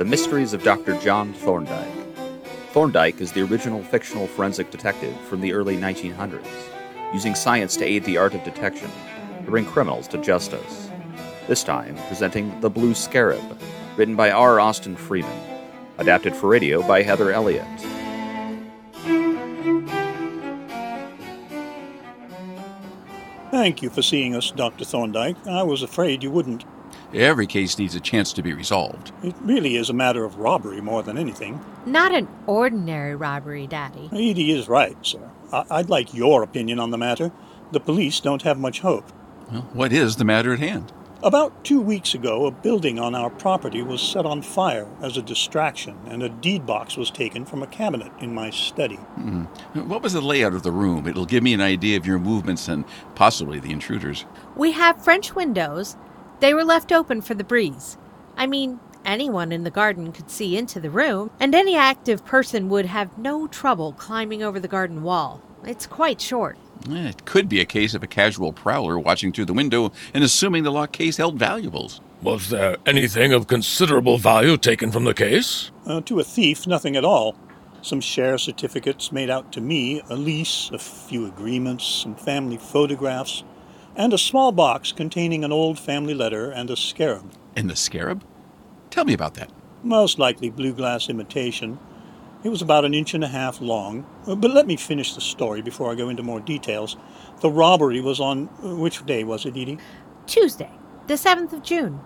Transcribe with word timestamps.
The 0.00 0.06
Mysteries 0.06 0.54
of 0.54 0.62
Dr. 0.62 0.98
John 1.00 1.34
Thorndyke. 1.34 2.16
Thorndyke 2.72 3.20
is 3.20 3.32
the 3.32 3.42
original 3.42 3.84
fictional 3.84 4.26
forensic 4.28 4.70
detective 4.70 5.14
from 5.28 5.42
the 5.42 5.52
early 5.52 5.76
1900s, 5.76 6.46
using 7.12 7.34
science 7.34 7.76
to 7.76 7.84
aid 7.84 8.04
the 8.04 8.16
art 8.16 8.32
of 8.32 8.42
detection 8.42 8.90
to 9.44 9.50
bring 9.50 9.66
criminals 9.66 10.08
to 10.08 10.16
justice. 10.16 10.88
This 11.48 11.62
time, 11.62 11.96
presenting 12.08 12.58
The 12.62 12.70
Blue 12.70 12.94
Scarab, 12.94 13.60
written 13.98 14.16
by 14.16 14.30
R. 14.30 14.58
Austin 14.58 14.96
Freeman, 14.96 15.38
adapted 15.98 16.34
for 16.34 16.48
radio 16.48 16.80
by 16.80 17.02
Heather 17.02 17.30
Elliott. 17.30 17.68
Thank 23.50 23.82
you 23.82 23.90
for 23.90 24.00
seeing 24.00 24.34
us, 24.34 24.50
Dr. 24.50 24.86
Thorndyke. 24.86 25.46
I 25.46 25.62
was 25.62 25.82
afraid 25.82 26.22
you 26.22 26.30
wouldn't. 26.30 26.64
Every 27.12 27.46
case 27.46 27.78
needs 27.78 27.94
a 27.94 28.00
chance 28.00 28.32
to 28.34 28.42
be 28.42 28.52
resolved. 28.52 29.12
It 29.22 29.34
really 29.42 29.76
is 29.76 29.90
a 29.90 29.94
matter 29.94 30.24
of 30.24 30.36
robbery 30.38 30.80
more 30.80 31.02
than 31.02 31.18
anything. 31.18 31.60
Not 31.84 32.14
an 32.14 32.28
ordinary 32.46 33.16
robbery, 33.16 33.66
Daddy. 33.66 34.08
Edie 34.12 34.52
is 34.52 34.68
right, 34.68 34.96
sir. 35.02 35.28
I- 35.52 35.64
I'd 35.70 35.90
like 35.90 36.14
your 36.14 36.42
opinion 36.42 36.78
on 36.78 36.90
the 36.90 36.98
matter. 36.98 37.32
The 37.72 37.80
police 37.80 38.20
don't 38.20 38.42
have 38.42 38.58
much 38.58 38.80
hope. 38.80 39.10
Well, 39.50 39.66
what 39.72 39.92
is 39.92 40.16
the 40.16 40.24
matter 40.24 40.52
at 40.52 40.60
hand? 40.60 40.92
About 41.22 41.64
two 41.64 41.80
weeks 41.82 42.14
ago, 42.14 42.46
a 42.46 42.50
building 42.50 42.98
on 42.98 43.14
our 43.14 43.28
property 43.28 43.82
was 43.82 44.00
set 44.00 44.24
on 44.24 44.40
fire 44.40 44.88
as 45.02 45.18
a 45.18 45.22
distraction, 45.22 45.94
and 46.08 46.22
a 46.22 46.30
deed 46.30 46.64
box 46.64 46.96
was 46.96 47.10
taken 47.10 47.44
from 47.44 47.62
a 47.62 47.66
cabinet 47.66 48.10
in 48.20 48.34
my 48.34 48.48
study. 48.48 48.96
Hmm. 48.96 49.42
What 49.74 50.02
was 50.02 50.14
the 50.14 50.22
layout 50.22 50.54
of 50.54 50.62
the 50.62 50.72
room? 50.72 51.06
It'll 51.06 51.26
give 51.26 51.42
me 51.42 51.52
an 51.52 51.60
idea 51.60 51.98
of 51.98 52.06
your 52.06 52.18
movements 52.18 52.68
and 52.68 52.86
possibly 53.16 53.58
the 53.60 53.70
intruders. 53.70 54.24
We 54.56 54.72
have 54.72 55.02
French 55.04 55.34
windows. 55.34 55.96
They 56.40 56.54
were 56.54 56.64
left 56.64 56.90
open 56.90 57.20
for 57.20 57.34
the 57.34 57.44
breeze. 57.44 57.98
I 58.36 58.46
mean, 58.46 58.80
anyone 59.04 59.52
in 59.52 59.64
the 59.64 59.70
garden 59.70 60.10
could 60.10 60.30
see 60.30 60.56
into 60.56 60.80
the 60.80 60.90
room, 60.90 61.30
and 61.38 61.54
any 61.54 61.76
active 61.76 62.24
person 62.24 62.70
would 62.70 62.86
have 62.86 63.18
no 63.18 63.46
trouble 63.46 63.92
climbing 63.92 64.42
over 64.42 64.58
the 64.58 64.68
garden 64.68 65.02
wall. 65.02 65.42
It's 65.64 65.86
quite 65.86 66.20
short. 66.20 66.56
It 66.88 67.26
could 67.26 67.46
be 67.46 67.60
a 67.60 67.66
case 67.66 67.92
of 67.92 68.02
a 68.02 68.06
casual 68.06 68.54
prowler 68.54 68.98
watching 68.98 69.32
through 69.32 69.44
the 69.44 69.52
window 69.52 69.92
and 70.14 70.24
assuming 70.24 70.62
the 70.62 70.72
locked 70.72 70.94
case 70.94 71.18
held 71.18 71.38
valuables. 71.38 72.00
Was 72.22 72.48
there 72.48 72.78
anything 72.86 73.34
of 73.34 73.46
considerable 73.46 74.16
value 74.16 74.56
taken 74.56 74.90
from 74.90 75.04
the 75.04 75.12
case? 75.12 75.70
Uh, 75.84 76.00
to 76.02 76.20
a 76.20 76.24
thief, 76.24 76.66
nothing 76.66 76.96
at 76.96 77.04
all. 77.04 77.36
Some 77.82 78.00
share 78.00 78.38
certificates 78.38 79.12
made 79.12 79.28
out 79.28 79.52
to 79.52 79.60
me, 79.60 80.02
a 80.08 80.16
lease, 80.16 80.70
a 80.72 80.78
few 80.78 81.26
agreements, 81.26 81.84
some 81.86 82.14
family 82.14 82.56
photographs, 82.56 83.44
and 83.96 84.12
a 84.12 84.18
small 84.18 84.52
box 84.52 84.92
containing 84.92 85.44
an 85.44 85.52
old 85.52 85.78
family 85.78 86.14
letter 86.14 86.50
and 86.50 86.70
a 86.70 86.76
scarab. 86.76 87.30
And 87.56 87.68
the 87.68 87.76
scarab? 87.76 88.24
Tell 88.90 89.04
me 89.04 89.12
about 89.12 89.34
that. 89.34 89.50
Most 89.82 90.18
likely 90.18 90.50
blue 90.50 90.72
glass 90.72 91.08
imitation. 91.08 91.78
It 92.42 92.48
was 92.48 92.62
about 92.62 92.84
an 92.84 92.94
inch 92.94 93.12
and 93.14 93.22
a 93.24 93.28
half 93.28 93.60
long. 93.60 94.06
Uh, 94.26 94.34
But 94.34 94.52
let 94.52 94.66
me 94.66 94.76
finish 94.76 95.14
the 95.14 95.20
story 95.20 95.60
before 95.62 95.90
I 95.92 95.94
go 95.94 96.08
into 96.08 96.22
more 96.22 96.40
details. 96.40 96.96
The 97.40 97.50
robbery 97.50 98.00
was 98.00 98.20
on. 98.20 98.48
uh, 98.64 98.74
Which 98.76 99.04
day 99.06 99.24
was 99.24 99.44
it, 99.44 99.56
Edie? 99.56 99.78
Tuesday, 100.26 100.70
the 101.06 101.14
7th 101.14 101.52
of 101.52 101.62
June. 101.62 102.00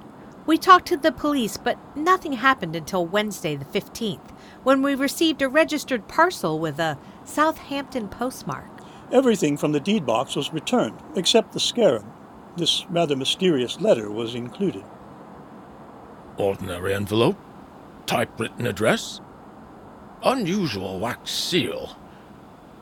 We 0.47 0.59
talked 0.59 0.87
to 0.89 0.97
the 0.97 1.13
police, 1.13 1.57
but 1.57 1.79
nothing 1.97 2.35
happened 2.35 2.77
until 2.77 3.07
Wednesday, 3.07 3.57
the 3.57 3.65
15th, 3.65 4.31
when 4.63 4.83
we 4.83 4.95
received 4.95 5.41
a 5.41 5.49
registered 5.49 6.07
parcel 6.09 6.59
with 6.59 6.79
a 6.79 6.99
Southampton 7.25 8.09
postmark. 8.09 8.74
Everything 9.15 9.57
from 9.57 9.71
the 9.71 9.79
deed 9.79 10.05
box 10.05 10.35
was 10.35 10.53
returned, 10.53 10.99
except 11.15 11.53
the 11.53 11.61
scarab. 11.61 12.05
This 12.57 12.85
rather 12.91 13.15
mysterious 13.15 13.81
letter 13.81 14.11
was 14.11 14.35
included. 14.35 14.85
Ordinary 16.37 16.93
envelope? 16.93 17.37
Typewritten 18.07 18.67
address? 18.67 19.21
Unusual 20.25 20.99
wax 20.99 21.31
seal. 21.31 21.97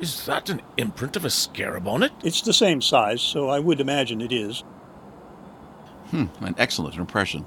Is 0.01 0.25
that 0.25 0.49
an 0.49 0.63
imprint 0.79 1.17
of 1.17 1.27
a 1.27 1.31
scarab 1.31 1.87
on 1.87 2.03
it? 2.03 2.13
It's 2.25 2.41
the 2.41 2.55
same 2.55 2.81
size, 2.81 3.21
so 3.21 3.51
I 3.51 3.59
would 3.59 3.79
imagine 3.79 4.23
it 4.23 4.33
is. 4.33 4.61
Hmm, 6.11 6.27
an 6.41 6.55
excellent 6.57 6.97
impression. 6.97 7.45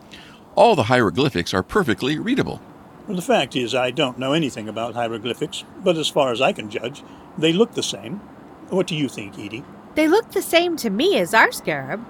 All 0.53 0.75
the 0.75 0.83
hieroglyphics 0.83 1.55
are 1.55 1.63
perfectly 1.63 2.19
readable. 2.19 2.61
Well, 3.07 3.15
the 3.15 3.23
fact 3.23 3.55
is, 3.55 3.73
I 3.73 3.89
don't 3.89 4.19
know 4.19 4.33
anything 4.33 4.69
about 4.69 4.93
hieroglyphics, 4.93 5.63
but 5.83 5.97
as 5.97 6.07
far 6.07 6.31
as 6.31 6.39
I 6.39 6.53
can 6.53 6.69
judge, 6.69 7.03
they 7.35 7.51
look 7.51 7.73
the 7.73 7.83
same. 7.83 8.21
What 8.69 8.87
do 8.87 8.95
you 8.95 9.07
think, 9.07 9.37
Edie? 9.37 9.63
They 9.95 10.07
look 10.07 10.31
the 10.31 10.41
same 10.41 10.75
to 10.77 10.89
me 10.89 11.17
as 11.17 11.33
our 11.33 11.51
scarab, 11.51 12.05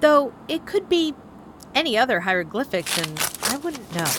though 0.00 0.32
it 0.48 0.64
could 0.66 0.88
be 0.88 1.14
any 1.74 1.98
other 1.98 2.20
hieroglyphics, 2.20 2.96
and 2.98 3.18
I 3.42 3.56
wouldn't 3.58 3.94
know. 3.94 4.10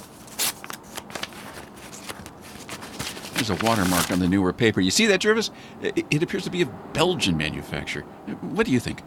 There's 3.34 3.50
a 3.50 3.66
watermark 3.66 4.12
on 4.12 4.20
the 4.20 4.28
newer 4.28 4.54
paper. 4.54 4.82
You 4.82 4.92
see 4.92 5.08
that, 5.08 5.22
Jervis? 5.22 5.50
It, 5.82 6.06
it 6.12 6.22
appears 6.22 6.44
to 6.44 6.52
be 6.52 6.62
of 6.62 6.94
Belgian 6.94 7.38
manufacture. 7.38 8.02
What 8.42 8.68
do 8.68 8.72
you 8.72 8.80
think? 8.80 9.02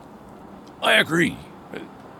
I 0.82 0.94
agree. 0.94 1.36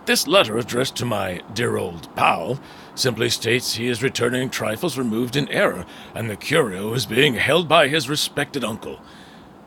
This 0.05 0.27
letter 0.27 0.57
addressed 0.57 0.95
to 0.97 1.05
my 1.05 1.41
dear 1.53 1.77
old 1.77 2.15
pal 2.15 2.59
simply 2.93 3.29
states 3.29 3.73
he 3.73 3.87
is 3.87 4.03
returning 4.03 4.49
trifles 4.49 4.97
removed 4.97 5.35
in 5.35 5.49
error, 5.49 5.85
and 6.13 6.29
the 6.29 6.35
curio 6.37 6.93
is 6.93 7.05
being 7.05 7.33
held 7.33 7.67
by 7.67 7.87
his 7.87 8.07
respected 8.07 8.63
uncle. 8.63 9.01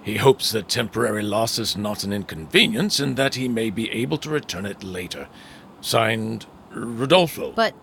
He 0.09 0.17
hopes 0.17 0.53
that 0.53 0.71
temporary 0.71 1.23
loss 1.23 1.59
is 1.59 1.77
not 1.77 2.03
an 2.03 2.15
inconvenience 2.15 2.99
and 2.99 3.15
that 3.19 3.35
he 3.35 3.47
may 3.47 3.69
be 3.69 3.91
able 3.91 4.17
to 4.17 4.31
return 4.31 4.65
it 4.65 4.83
later. 4.83 5.29
Signed, 5.83 6.47
Rodolfo. 6.71 7.53
But 7.53 7.75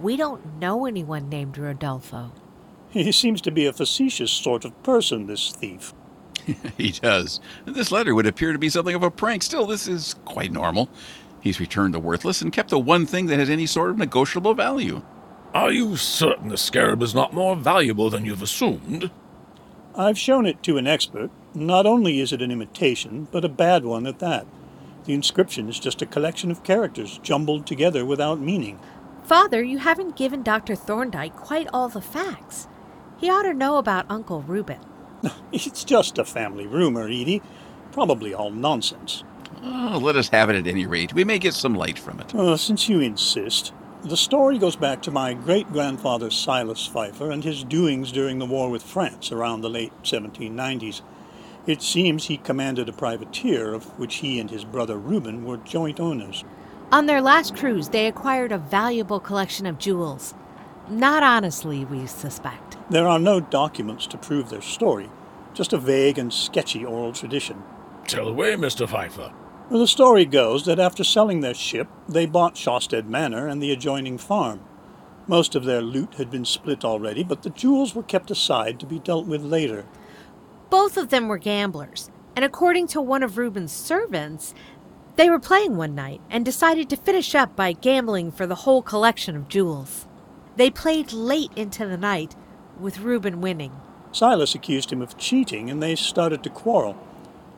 we 0.00 0.16
don't 0.16 0.58
know 0.58 0.86
anyone 0.86 1.28
named 1.28 1.58
Rodolfo. 1.58 2.32
He 2.88 3.12
seems 3.12 3.42
to 3.42 3.50
be 3.50 3.66
a 3.66 3.74
facetious 3.74 4.32
sort 4.32 4.64
of 4.64 4.82
person, 4.82 5.26
this 5.26 5.52
thief. 5.52 5.92
He 6.78 6.92
does. 6.92 7.40
This 7.66 7.92
letter 7.92 8.14
would 8.14 8.26
appear 8.26 8.54
to 8.54 8.58
be 8.58 8.70
something 8.70 8.94
of 8.94 9.02
a 9.02 9.10
prank. 9.10 9.42
Still, 9.42 9.66
this 9.66 9.86
is 9.86 10.14
quite 10.24 10.52
normal. 10.52 10.88
He's 11.42 11.60
returned 11.60 11.92
the 11.92 12.00
worthless 12.00 12.40
and 12.40 12.54
kept 12.54 12.70
the 12.70 12.78
one 12.78 13.04
thing 13.04 13.26
that 13.26 13.38
has 13.38 13.50
any 13.50 13.66
sort 13.66 13.90
of 13.90 13.98
negotiable 13.98 14.54
value. 14.54 15.02
Are 15.52 15.72
you 15.72 15.96
certain 15.96 16.48
the 16.48 16.56
scarab 16.56 17.02
is 17.02 17.14
not 17.14 17.34
more 17.34 17.54
valuable 17.54 18.08
than 18.08 18.24
you've 18.24 18.40
assumed? 18.40 19.10
I've 19.94 20.18
shown 20.18 20.46
it 20.46 20.62
to 20.62 20.78
an 20.78 20.86
expert. 20.86 21.30
Not 21.56 21.86
only 21.86 22.20
is 22.20 22.34
it 22.34 22.42
an 22.42 22.50
imitation, 22.50 23.28
but 23.32 23.42
a 23.42 23.48
bad 23.48 23.86
one 23.86 24.06
at 24.06 24.18
that. 24.18 24.46
The 25.06 25.14
inscription 25.14 25.70
is 25.70 25.80
just 25.80 26.02
a 26.02 26.06
collection 26.06 26.50
of 26.50 26.62
characters 26.62 27.18
jumbled 27.22 27.66
together 27.66 28.04
without 28.04 28.38
meaning. 28.38 28.78
Father, 29.24 29.62
you 29.62 29.78
haven't 29.78 30.16
given 30.16 30.42
Dr. 30.42 30.74
Thorndyke 30.74 31.34
quite 31.34 31.66
all 31.72 31.88
the 31.88 32.02
facts. 32.02 32.68
He 33.16 33.30
ought 33.30 33.44
to 33.44 33.54
know 33.54 33.78
about 33.78 34.04
Uncle 34.10 34.42
Reuben. 34.42 34.80
It's 35.50 35.82
just 35.82 36.18
a 36.18 36.26
family 36.26 36.66
rumor, 36.66 37.06
Edie. 37.06 37.40
Probably 37.90 38.34
all 38.34 38.50
nonsense. 38.50 39.24
Oh, 39.62 39.98
let 40.02 40.16
us 40.16 40.28
have 40.28 40.50
it 40.50 40.56
at 40.56 40.66
any 40.66 40.84
rate. 40.84 41.14
We 41.14 41.24
may 41.24 41.38
get 41.38 41.54
some 41.54 41.74
light 41.74 41.98
from 41.98 42.20
it. 42.20 42.34
Uh, 42.34 42.58
since 42.58 42.86
you 42.86 43.00
insist, 43.00 43.72
the 44.04 44.18
story 44.18 44.58
goes 44.58 44.76
back 44.76 45.00
to 45.02 45.10
my 45.10 45.32
great 45.32 45.72
grandfather 45.72 46.30
Silas 46.30 46.86
Pfeiffer 46.86 47.30
and 47.30 47.42
his 47.42 47.64
doings 47.64 48.12
during 48.12 48.38
the 48.38 48.44
war 48.44 48.68
with 48.68 48.82
France 48.82 49.32
around 49.32 49.62
the 49.62 49.70
late 49.70 49.92
1790s. 50.02 51.00
It 51.66 51.82
seems 51.82 52.26
he 52.26 52.36
commanded 52.36 52.88
a 52.88 52.92
privateer 52.92 53.74
of 53.74 53.98
which 53.98 54.16
he 54.16 54.38
and 54.38 54.48
his 54.48 54.64
brother 54.64 54.96
Reuben 54.96 55.44
were 55.44 55.56
joint 55.56 55.98
owners. 55.98 56.44
On 56.92 57.06
their 57.06 57.20
last 57.20 57.56
cruise, 57.56 57.88
they 57.88 58.06
acquired 58.06 58.52
a 58.52 58.58
valuable 58.58 59.18
collection 59.18 59.66
of 59.66 59.78
jewels. 59.78 60.34
Not 60.88 61.24
honestly, 61.24 61.84
we 61.84 62.06
suspect. 62.06 62.76
There 62.88 63.08
are 63.08 63.18
no 63.18 63.40
documents 63.40 64.06
to 64.08 64.18
prove 64.18 64.48
their 64.48 64.62
story, 64.62 65.10
just 65.54 65.72
a 65.72 65.78
vague 65.78 66.18
and 66.18 66.32
sketchy 66.32 66.84
oral 66.84 67.12
tradition. 67.12 67.64
Tell 68.06 68.28
away, 68.28 68.54
Mr. 68.54 68.88
Pfeiffer. 68.88 69.32
Well, 69.68 69.80
the 69.80 69.88
story 69.88 70.24
goes 70.24 70.64
that 70.66 70.78
after 70.78 71.02
selling 71.02 71.40
their 71.40 71.54
ship, 71.54 71.88
they 72.08 72.26
bought 72.26 72.54
Shawstead 72.54 73.08
Manor 73.08 73.48
and 73.48 73.60
the 73.60 73.72
adjoining 73.72 74.18
farm. 74.18 74.60
Most 75.26 75.56
of 75.56 75.64
their 75.64 75.82
loot 75.82 76.14
had 76.14 76.30
been 76.30 76.44
split 76.44 76.84
already, 76.84 77.24
but 77.24 77.42
the 77.42 77.50
jewels 77.50 77.96
were 77.96 78.04
kept 78.04 78.30
aside 78.30 78.78
to 78.78 78.86
be 78.86 79.00
dealt 79.00 79.26
with 79.26 79.42
later. 79.42 79.86
Both 80.70 80.96
of 80.96 81.10
them 81.10 81.28
were 81.28 81.38
gamblers, 81.38 82.10
and 82.34 82.44
according 82.44 82.88
to 82.88 83.00
one 83.00 83.22
of 83.22 83.38
Reuben's 83.38 83.72
servants, 83.72 84.54
they 85.16 85.30
were 85.30 85.38
playing 85.38 85.76
one 85.76 85.94
night 85.94 86.20
and 86.28 86.44
decided 86.44 86.90
to 86.90 86.96
finish 86.96 87.34
up 87.34 87.56
by 87.56 87.72
gambling 87.72 88.32
for 88.32 88.46
the 88.46 88.56
whole 88.56 88.82
collection 88.82 89.36
of 89.36 89.48
jewels. 89.48 90.06
They 90.56 90.70
played 90.70 91.12
late 91.12 91.52
into 91.56 91.86
the 91.86 91.96
night, 91.96 92.34
with 92.80 93.00
Reuben 93.00 93.40
winning. 93.40 93.72
Silas 94.12 94.54
accused 94.54 94.92
him 94.92 95.00
of 95.00 95.16
cheating, 95.16 95.70
and 95.70 95.82
they 95.82 95.94
started 95.94 96.42
to 96.42 96.50
quarrel. 96.50 96.96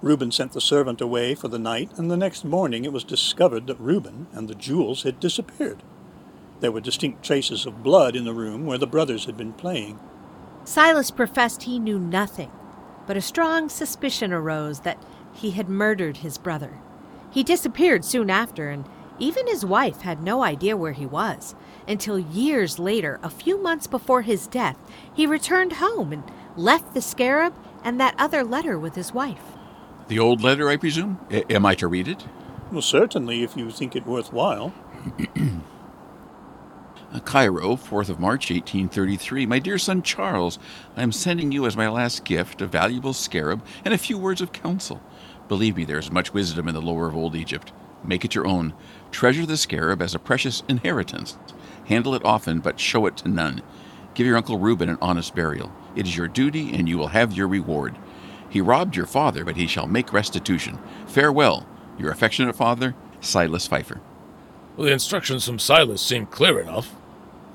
Reuben 0.02 0.30
sent 0.30 0.52
the 0.52 0.60
servant 0.60 1.00
away 1.00 1.34
for 1.34 1.48
the 1.48 1.58
night, 1.58 1.90
and 1.96 2.10
the 2.10 2.16
next 2.16 2.44
morning 2.44 2.84
it 2.84 2.92
was 2.92 3.04
discovered 3.04 3.66
that 3.66 3.80
Reuben 3.80 4.28
and 4.32 4.48
the 4.48 4.54
jewels 4.54 5.02
had 5.02 5.18
disappeared. 5.18 5.82
There 6.60 6.72
were 6.72 6.80
distinct 6.80 7.24
traces 7.24 7.66
of 7.66 7.82
blood 7.82 8.14
in 8.14 8.24
the 8.24 8.32
room 8.32 8.66
where 8.66 8.78
the 8.78 8.86
brothers 8.86 9.24
had 9.24 9.36
been 9.36 9.52
playing. 9.52 9.98
Silas 10.64 11.10
professed 11.10 11.64
he 11.64 11.78
knew 11.78 11.98
nothing, 11.98 12.50
but 13.08 13.16
a 13.16 13.20
strong 13.22 13.68
suspicion 13.68 14.32
arose 14.32 14.80
that 14.80 15.02
he 15.32 15.50
had 15.52 15.68
murdered 15.68 16.18
his 16.18 16.38
brother. 16.38 16.78
He 17.32 17.42
disappeared 17.42 18.04
soon 18.04 18.30
after, 18.30 18.68
and 18.70 18.84
Even 19.18 19.48
his 19.48 19.64
wife 19.64 20.02
had 20.02 20.22
no 20.22 20.42
idea 20.44 20.76
where 20.76 20.92
he 20.92 21.06
was 21.06 21.56
until 21.88 22.18
years 22.18 22.78
later, 22.78 23.18
a 23.22 23.30
few 23.30 23.60
months 23.60 23.86
before 23.88 24.22
his 24.22 24.46
death, 24.46 24.76
he 25.12 25.26
returned 25.26 25.74
home 25.74 26.12
and 26.12 26.22
left 26.56 26.94
the 26.94 27.02
scarab 27.02 27.54
and 27.82 27.98
that 27.98 28.14
other 28.16 28.44
letter 28.44 28.78
with 28.78 28.94
his 28.94 29.12
wife. 29.12 29.42
The 30.06 30.18
old 30.18 30.40
letter, 30.42 30.68
I 30.68 30.76
presume? 30.76 31.18
A- 31.30 31.50
am 31.52 31.66
I 31.66 31.74
to 31.76 31.88
read 31.88 32.06
it? 32.06 32.26
Well, 32.70 32.82
certainly, 32.82 33.42
if 33.42 33.56
you 33.56 33.70
think 33.70 33.96
it 33.96 34.06
worthwhile. 34.06 34.72
Uh, 37.10 37.20
Cairo, 37.20 37.74
4th 37.74 38.10
of 38.10 38.20
March, 38.20 38.50
1833. 38.50 39.46
My 39.46 39.58
dear 39.58 39.78
son 39.78 40.02
Charles, 40.02 40.58
I 40.94 41.02
am 41.02 41.10
sending 41.10 41.52
you 41.52 41.64
as 41.64 41.74
my 41.74 41.88
last 41.88 42.22
gift 42.24 42.60
a 42.60 42.66
valuable 42.66 43.14
scarab 43.14 43.64
and 43.82 43.94
a 43.94 43.98
few 43.98 44.18
words 44.18 44.42
of 44.42 44.52
counsel. 44.52 45.00
Believe 45.48 45.78
me, 45.78 45.84
there 45.84 45.98
is 45.98 46.10
much 46.10 46.34
wisdom 46.34 46.68
in 46.68 46.74
the 46.74 46.82
lore 46.82 47.08
of 47.08 47.16
old 47.16 47.34
Egypt. 47.34 47.72
Make 48.04 48.26
it 48.26 48.34
your 48.34 48.46
own. 48.46 48.74
Treasure 49.10 49.46
the 49.46 49.56
scarab 49.56 50.02
as 50.02 50.14
a 50.14 50.18
precious 50.18 50.62
inheritance. 50.68 51.38
Handle 51.86 52.14
it 52.14 52.24
often, 52.26 52.60
but 52.60 52.78
show 52.78 53.06
it 53.06 53.16
to 53.18 53.28
none. 53.28 53.62
Give 54.12 54.26
your 54.26 54.36
Uncle 54.36 54.58
Reuben 54.58 54.90
an 54.90 54.98
honest 55.00 55.34
burial. 55.34 55.72
It 55.96 56.06
is 56.06 56.14
your 56.14 56.28
duty, 56.28 56.74
and 56.74 56.86
you 56.86 56.98
will 56.98 57.08
have 57.08 57.32
your 57.32 57.48
reward. 57.48 57.96
He 58.50 58.60
robbed 58.60 58.96
your 58.96 59.06
father, 59.06 59.46
but 59.46 59.56
he 59.56 59.66
shall 59.66 59.86
make 59.86 60.12
restitution. 60.12 60.78
Farewell, 61.06 61.66
your 61.98 62.10
affectionate 62.10 62.54
father, 62.54 62.94
Silas 63.20 63.66
Pfeiffer. 63.66 64.02
Well, 64.76 64.86
the 64.86 64.92
instructions 64.92 65.46
from 65.46 65.58
Silas 65.58 66.02
seem 66.02 66.26
clear 66.26 66.60
enough. 66.60 66.94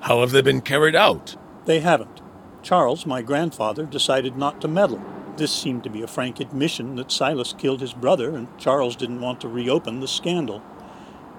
How 0.03 0.19
have 0.19 0.31
they 0.31 0.41
been 0.41 0.59
carried 0.59 0.97
out? 0.97 1.37
They 1.63 1.79
haven't. 1.79 2.21
Charles, 2.61 3.05
my 3.05 3.21
grandfather, 3.21 3.85
decided 3.85 4.35
not 4.35 4.59
to 4.59 4.67
meddle. 4.67 5.01
This 5.37 5.53
seemed 5.53 5.85
to 5.85 5.89
be 5.89 6.01
a 6.01 6.07
frank 6.07 6.41
admission 6.41 6.97
that 6.97 7.09
Silas 7.09 7.53
killed 7.53 7.79
his 7.79 7.93
brother, 7.93 8.35
and 8.35 8.49
Charles 8.59 8.97
didn't 8.97 9.21
want 9.21 9.39
to 9.39 9.47
reopen 9.47 10.01
the 10.01 10.07
scandal. 10.09 10.61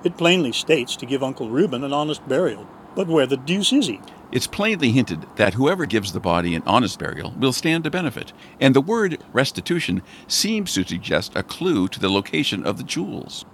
It 0.02 0.16
plainly 0.16 0.50
states 0.50 0.96
to 0.96 1.04
give 1.04 1.22
Uncle 1.22 1.50
Reuben 1.50 1.84
an 1.84 1.92
honest 1.92 2.26
burial. 2.26 2.66
But 2.96 3.06
where 3.06 3.26
the 3.26 3.36
deuce 3.36 3.70
is 3.70 3.86
he? 3.86 4.00
It's 4.32 4.46
plainly 4.46 4.92
hinted 4.92 5.26
that 5.36 5.54
whoever 5.54 5.84
gives 5.84 6.14
the 6.14 6.18
body 6.18 6.54
an 6.54 6.62
honest 6.64 6.98
burial 6.98 7.34
will 7.38 7.52
stand 7.52 7.84
to 7.84 7.90
benefit, 7.90 8.32
and 8.60 8.74
the 8.74 8.80
word 8.80 9.22
restitution 9.34 10.00
seems 10.26 10.72
to 10.72 10.86
suggest 10.86 11.36
a 11.36 11.42
clue 11.42 11.86
to 11.88 12.00
the 12.00 12.10
location 12.10 12.64
of 12.64 12.78
the 12.78 12.84
jewels. 12.84 13.44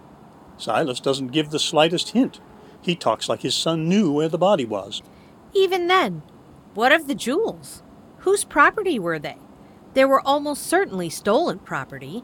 Silas 0.57 1.01
doesn't 1.01 1.33
give 1.33 1.51
the 1.51 1.59
slightest 1.59 2.11
hint. 2.11 2.39
He 2.82 2.94
talks 2.94 3.29
like 3.29 3.43
his 3.43 3.55
son 3.55 3.88
knew 3.88 4.12
where 4.12 4.29
the 4.29 4.38
body 4.38 4.65
was. 4.65 5.03
Even 5.53 5.87
then, 5.88 6.23
what 6.75 6.93
of 6.93 7.06
the 7.09 7.15
jewels? 7.15 7.82
Whose 8.19 8.44
property 8.44 8.99
were 8.99 9.19
they? 9.19 9.37
They 9.94 10.05
were 10.05 10.21
almost 10.21 10.67
certainly 10.67 11.11
stolen 11.11 11.59
property. 11.59 12.23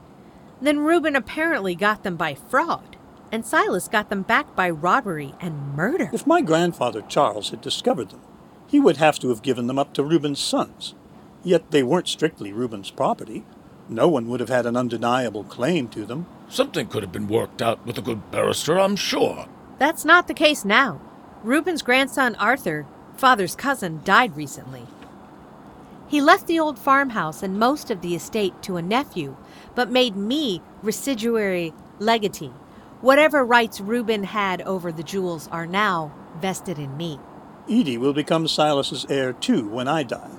Then 0.61 0.79
Reuben 0.79 1.17
apparently 1.17 1.75
got 1.75 2.05
them 2.05 2.17
by 2.17 2.35
fraud, 2.35 2.97
and 3.33 3.45
Silas 3.45 3.89
got 3.89 4.09
them 4.09 4.23
back 4.23 4.55
by 4.55 4.71
robbery 4.71 5.35
and 5.41 5.75
murder. 5.75 6.11
If 6.13 6.27
my 6.27 6.41
grandfather 6.41 7.03
Charles 7.03 7.51
had 7.51 7.61
discovered 7.61 8.11
them, 8.11 8.23
he 8.67 8.81
would 8.81 8.97
have 8.97 9.19
to 9.21 9.29
have 9.31 9.43
given 9.43 9.67
them 9.67 9.79
up 9.79 9.93
to 9.95 10.05
Reuben's 10.05 10.41
sons. 10.41 10.95
Yet 11.43 11.71
they 11.71 11.83
weren't 11.83 12.09
strictly 12.09 12.53
Reuben's 12.53 12.91
property. 12.91 13.45
No 13.89 14.09
one 14.09 14.29
would 14.29 14.41
have 14.41 14.49
had 14.49 14.67
an 14.67 14.77
undeniable 14.77 15.45
claim 15.45 15.89
to 15.89 16.05
them. 16.05 16.27
Something 16.49 16.89
could 16.89 17.03
have 17.03 17.13
been 17.13 17.29
worked 17.29 17.63
out 17.63 17.85
with 17.87 17.99
a 17.99 18.03
good 18.03 18.31
barrister, 18.31 18.79
I'm 18.79 18.97
sure. 18.97 19.47
That's 19.79 20.05
not 20.05 20.27
the 20.27 20.35
case 20.35 20.65
now. 20.65 21.01
Reuben's 21.43 21.83
grandson 21.83 22.35
Arthur, 22.37 22.87
father's 23.17 23.55
cousin, 23.55 24.01
died 24.05 24.37
recently. 24.37 24.87
He 26.09 26.21
left 26.21 26.47
the 26.47 26.59
old 26.59 26.79
farmhouse 26.79 27.43
and 27.43 27.59
most 27.59 27.91
of 27.91 28.01
the 28.01 28.15
estate 28.15 28.63
to 28.63 28.77
a 28.77 28.83
nephew, 28.83 29.37
but 29.75 29.91
made 29.91 30.17
me 30.17 30.63
residuary 30.83 31.75
legatee. 31.99 32.53
Whatever 33.01 33.45
rights 33.45 33.81
Reuben 33.81 34.25
had 34.25 34.63
over 34.63 34.91
the 34.91 35.03
jewels 35.03 35.49
are 35.49 35.67
now 35.67 36.13
vested 36.41 36.79
in 36.79 36.97
me. 36.97 37.19
Edie 37.69 37.99
will 37.99 38.13
become 38.13 38.49
Silas's 38.49 39.05
heir 39.09 39.33
too 39.33 39.69
when 39.69 39.89
I 39.89 40.05
die. 40.05 40.31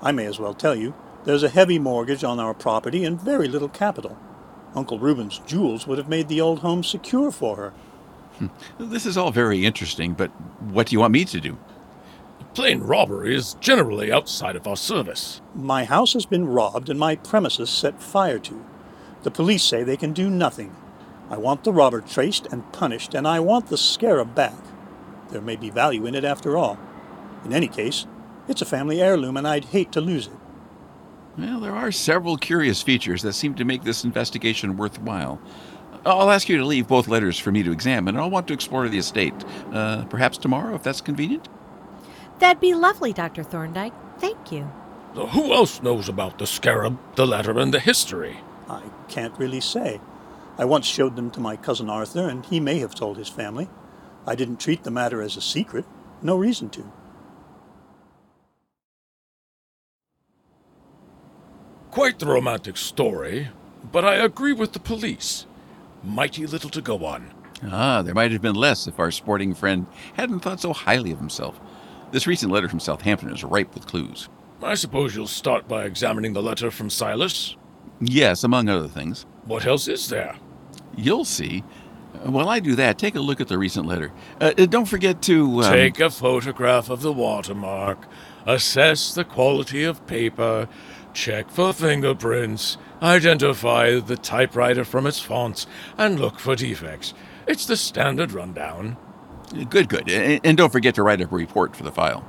I 0.00 0.12
may 0.12 0.26
as 0.26 0.38
well 0.38 0.54
tell 0.54 0.74
you, 0.74 0.94
there's 1.24 1.42
a 1.42 1.48
heavy 1.48 1.78
mortgage 1.78 2.24
on 2.24 2.40
our 2.40 2.54
property 2.54 3.04
and 3.04 3.20
very 3.20 3.48
little 3.48 3.68
capital. 3.68 4.16
Uncle 4.74 4.98
Reuben's 4.98 5.40
jewels 5.46 5.86
would 5.86 5.98
have 5.98 6.08
made 6.08 6.28
the 6.28 6.40
old 6.40 6.60
home 6.60 6.82
secure 6.82 7.30
for 7.30 7.56
her. 7.56 7.72
Hmm. 8.38 8.46
This 8.78 9.06
is 9.06 9.16
all 9.16 9.30
very 9.30 9.64
interesting, 9.64 10.14
but 10.14 10.28
what 10.60 10.88
do 10.88 10.94
you 10.94 11.00
want 11.00 11.12
me 11.12 11.24
to 11.24 11.40
do? 11.40 11.58
Plain 12.54 12.80
robbery 12.80 13.34
is 13.34 13.54
generally 13.60 14.12
outside 14.12 14.56
of 14.56 14.66
our 14.66 14.76
service. 14.76 15.40
My 15.54 15.84
house 15.84 16.12
has 16.12 16.26
been 16.26 16.46
robbed 16.46 16.90
and 16.90 16.98
my 16.98 17.16
premises 17.16 17.70
set 17.70 18.02
fire 18.02 18.38
to. 18.40 18.64
The 19.22 19.30
police 19.30 19.62
say 19.62 19.82
they 19.82 19.96
can 19.96 20.12
do 20.12 20.28
nothing. 20.28 20.74
I 21.30 21.38
want 21.38 21.64
the 21.64 21.72
robber 21.72 22.02
traced 22.02 22.46
and 22.52 22.70
punished, 22.72 23.14
and 23.14 23.26
I 23.26 23.40
want 23.40 23.68
the 23.68 23.78
scarab 23.78 24.34
back. 24.34 24.58
There 25.30 25.40
may 25.40 25.56
be 25.56 25.70
value 25.70 26.04
in 26.04 26.14
it 26.14 26.24
after 26.24 26.58
all. 26.58 26.78
In 27.44 27.54
any 27.54 27.68
case, 27.68 28.06
it's 28.48 28.60
a 28.60 28.66
family 28.66 29.00
heirloom, 29.00 29.38
and 29.38 29.48
I'd 29.48 29.66
hate 29.66 29.92
to 29.92 30.02
lose 30.02 30.26
it. 30.26 30.34
Well, 31.38 31.60
there 31.60 31.74
are 31.74 31.90
several 31.90 32.36
curious 32.36 32.82
features 32.82 33.22
that 33.22 33.32
seem 33.32 33.54
to 33.54 33.64
make 33.64 33.84
this 33.84 34.04
investigation 34.04 34.76
worthwhile. 34.76 35.40
I'll 36.04 36.30
ask 36.30 36.48
you 36.48 36.56
to 36.58 36.64
leave 36.64 36.88
both 36.88 37.06
letters 37.06 37.38
for 37.38 37.52
me 37.52 37.62
to 37.62 37.70
examine, 37.70 38.16
and 38.16 38.22
I'll 38.22 38.30
want 38.30 38.48
to 38.48 38.54
explore 38.54 38.88
the 38.88 38.98
estate. 38.98 39.34
Uh, 39.72 40.04
perhaps 40.06 40.36
tomorrow, 40.36 40.74
if 40.74 40.82
that's 40.82 41.00
convenient? 41.00 41.48
That'd 42.40 42.60
be 42.60 42.74
lovely, 42.74 43.12
Dr. 43.12 43.44
Thorndyke. 43.44 43.92
Thank 44.18 44.50
you. 44.50 44.70
So 45.14 45.26
who 45.26 45.52
else 45.52 45.82
knows 45.82 46.08
about 46.08 46.38
the 46.38 46.46
scarab, 46.46 46.98
the 47.14 47.26
letter, 47.26 47.58
and 47.58 47.72
the 47.72 47.78
history? 47.78 48.38
I 48.68 48.82
can't 49.08 49.38
really 49.38 49.60
say. 49.60 50.00
I 50.58 50.64
once 50.64 50.86
showed 50.86 51.16
them 51.16 51.30
to 51.32 51.40
my 51.40 51.56
cousin 51.56 51.88
Arthur, 51.88 52.28
and 52.28 52.44
he 52.44 52.58
may 52.58 52.78
have 52.78 52.94
told 52.94 53.16
his 53.16 53.28
family. 53.28 53.68
I 54.26 54.34
didn't 54.34 54.60
treat 54.60 54.82
the 54.82 54.90
matter 54.90 55.22
as 55.22 55.36
a 55.36 55.40
secret. 55.40 55.84
No 56.20 56.36
reason 56.36 56.68
to. 56.70 56.92
Quite 61.90 62.18
the 62.18 62.26
romantic 62.26 62.76
story, 62.76 63.48
but 63.92 64.04
I 64.04 64.14
agree 64.14 64.52
with 64.52 64.72
the 64.72 64.78
police. 64.78 65.46
Mighty 66.04 66.46
little 66.46 66.70
to 66.70 66.80
go 66.80 67.04
on. 67.04 67.32
Ah, 67.70 68.02
there 68.02 68.14
might 68.14 68.32
have 68.32 68.42
been 68.42 68.56
less 68.56 68.86
if 68.86 68.98
our 68.98 69.10
sporting 69.10 69.54
friend 69.54 69.86
hadn't 70.14 70.40
thought 70.40 70.60
so 70.60 70.72
highly 70.72 71.12
of 71.12 71.18
himself. 71.18 71.60
This 72.10 72.26
recent 72.26 72.50
letter 72.52 72.68
from 72.68 72.80
Southampton 72.80 73.30
is 73.30 73.44
ripe 73.44 73.72
with 73.74 73.86
clues. 73.86 74.28
I 74.62 74.74
suppose 74.74 75.14
you'll 75.14 75.26
start 75.26 75.68
by 75.68 75.84
examining 75.84 76.32
the 76.32 76.42
letter 76.42 76.70
from 76.70 76.90
Silas. 76.90 77.56
Yes, 78.00 78.42
among 78.44 78.68
other 78.68 78.88
things. 78.88 79.26
What 79.44 79.64
else 79.64 79.88
is 79.88 80.08
there? 80.08 80.36
You'll 80.96 81.24
see. 81.24 81.60
While 82.24 82.48
I 82.48 82.60
do 82.60 82.74
that, 82.76 82.98
take 82.98 83.14
a 83.14 83.20
look 83.20 83.40
at 83.40 83.48
the 83.48 83.58
recent 83.58 83.86
letter. 83.86 84.12
Uh, 84.40 84.52
uh, 84.58 84.66
don't 84.66 84.84
forget 84.84 85.22
to. 85.22 85.62
Um, 85.62 85.72
Take 85.72 85.98
a 86.00 86.10
photograph 86.10 86.90
of 86.90 87.00
the 87.02 87.12
watermark, 87.12 88.06
assess 88.46 89.14
the 89.14 89.24
quality 89.24 89.82
of 89.84 90.06
paper, 90.06 90.68
check 91.14 91.50
for 91.50 91.72
fingerprints, 91.72 92.76
identify 93.02 93.98
the 93.98 94.16
typewriter 94.16 94.84
from 94.84 95.06
its 95.06 95.20
fonts, 95.20 95.66
and 95.98 96.20
look 96.20 96.38
for 96.38 96.56
defects. 96.56 97.12
It's 97.46 97.66
the 97.66 97.76
standard 97.76 98.32
rundown. 98.32 98.96
Good, 99.68 99.88
good. 99.88 100.08
And, 100.08 100.56
don't 100.56 100.72
forget 100.72 100.94
to 100.94 101.02
write 101.02 101.20
up 101.20 101.32
a 101.32 101.34
report 101.34 101.76
for 101.76 101.82
the 101.82 101.92
file. 101.92 102.24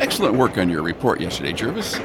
Excellent 0.00 0.36
work 0.36 0.58
on 0.58 0.70
your 0.70 0.82
report 0.82 1.20
yesterday, 1.20 1.52
Jervis. 1.52 1.98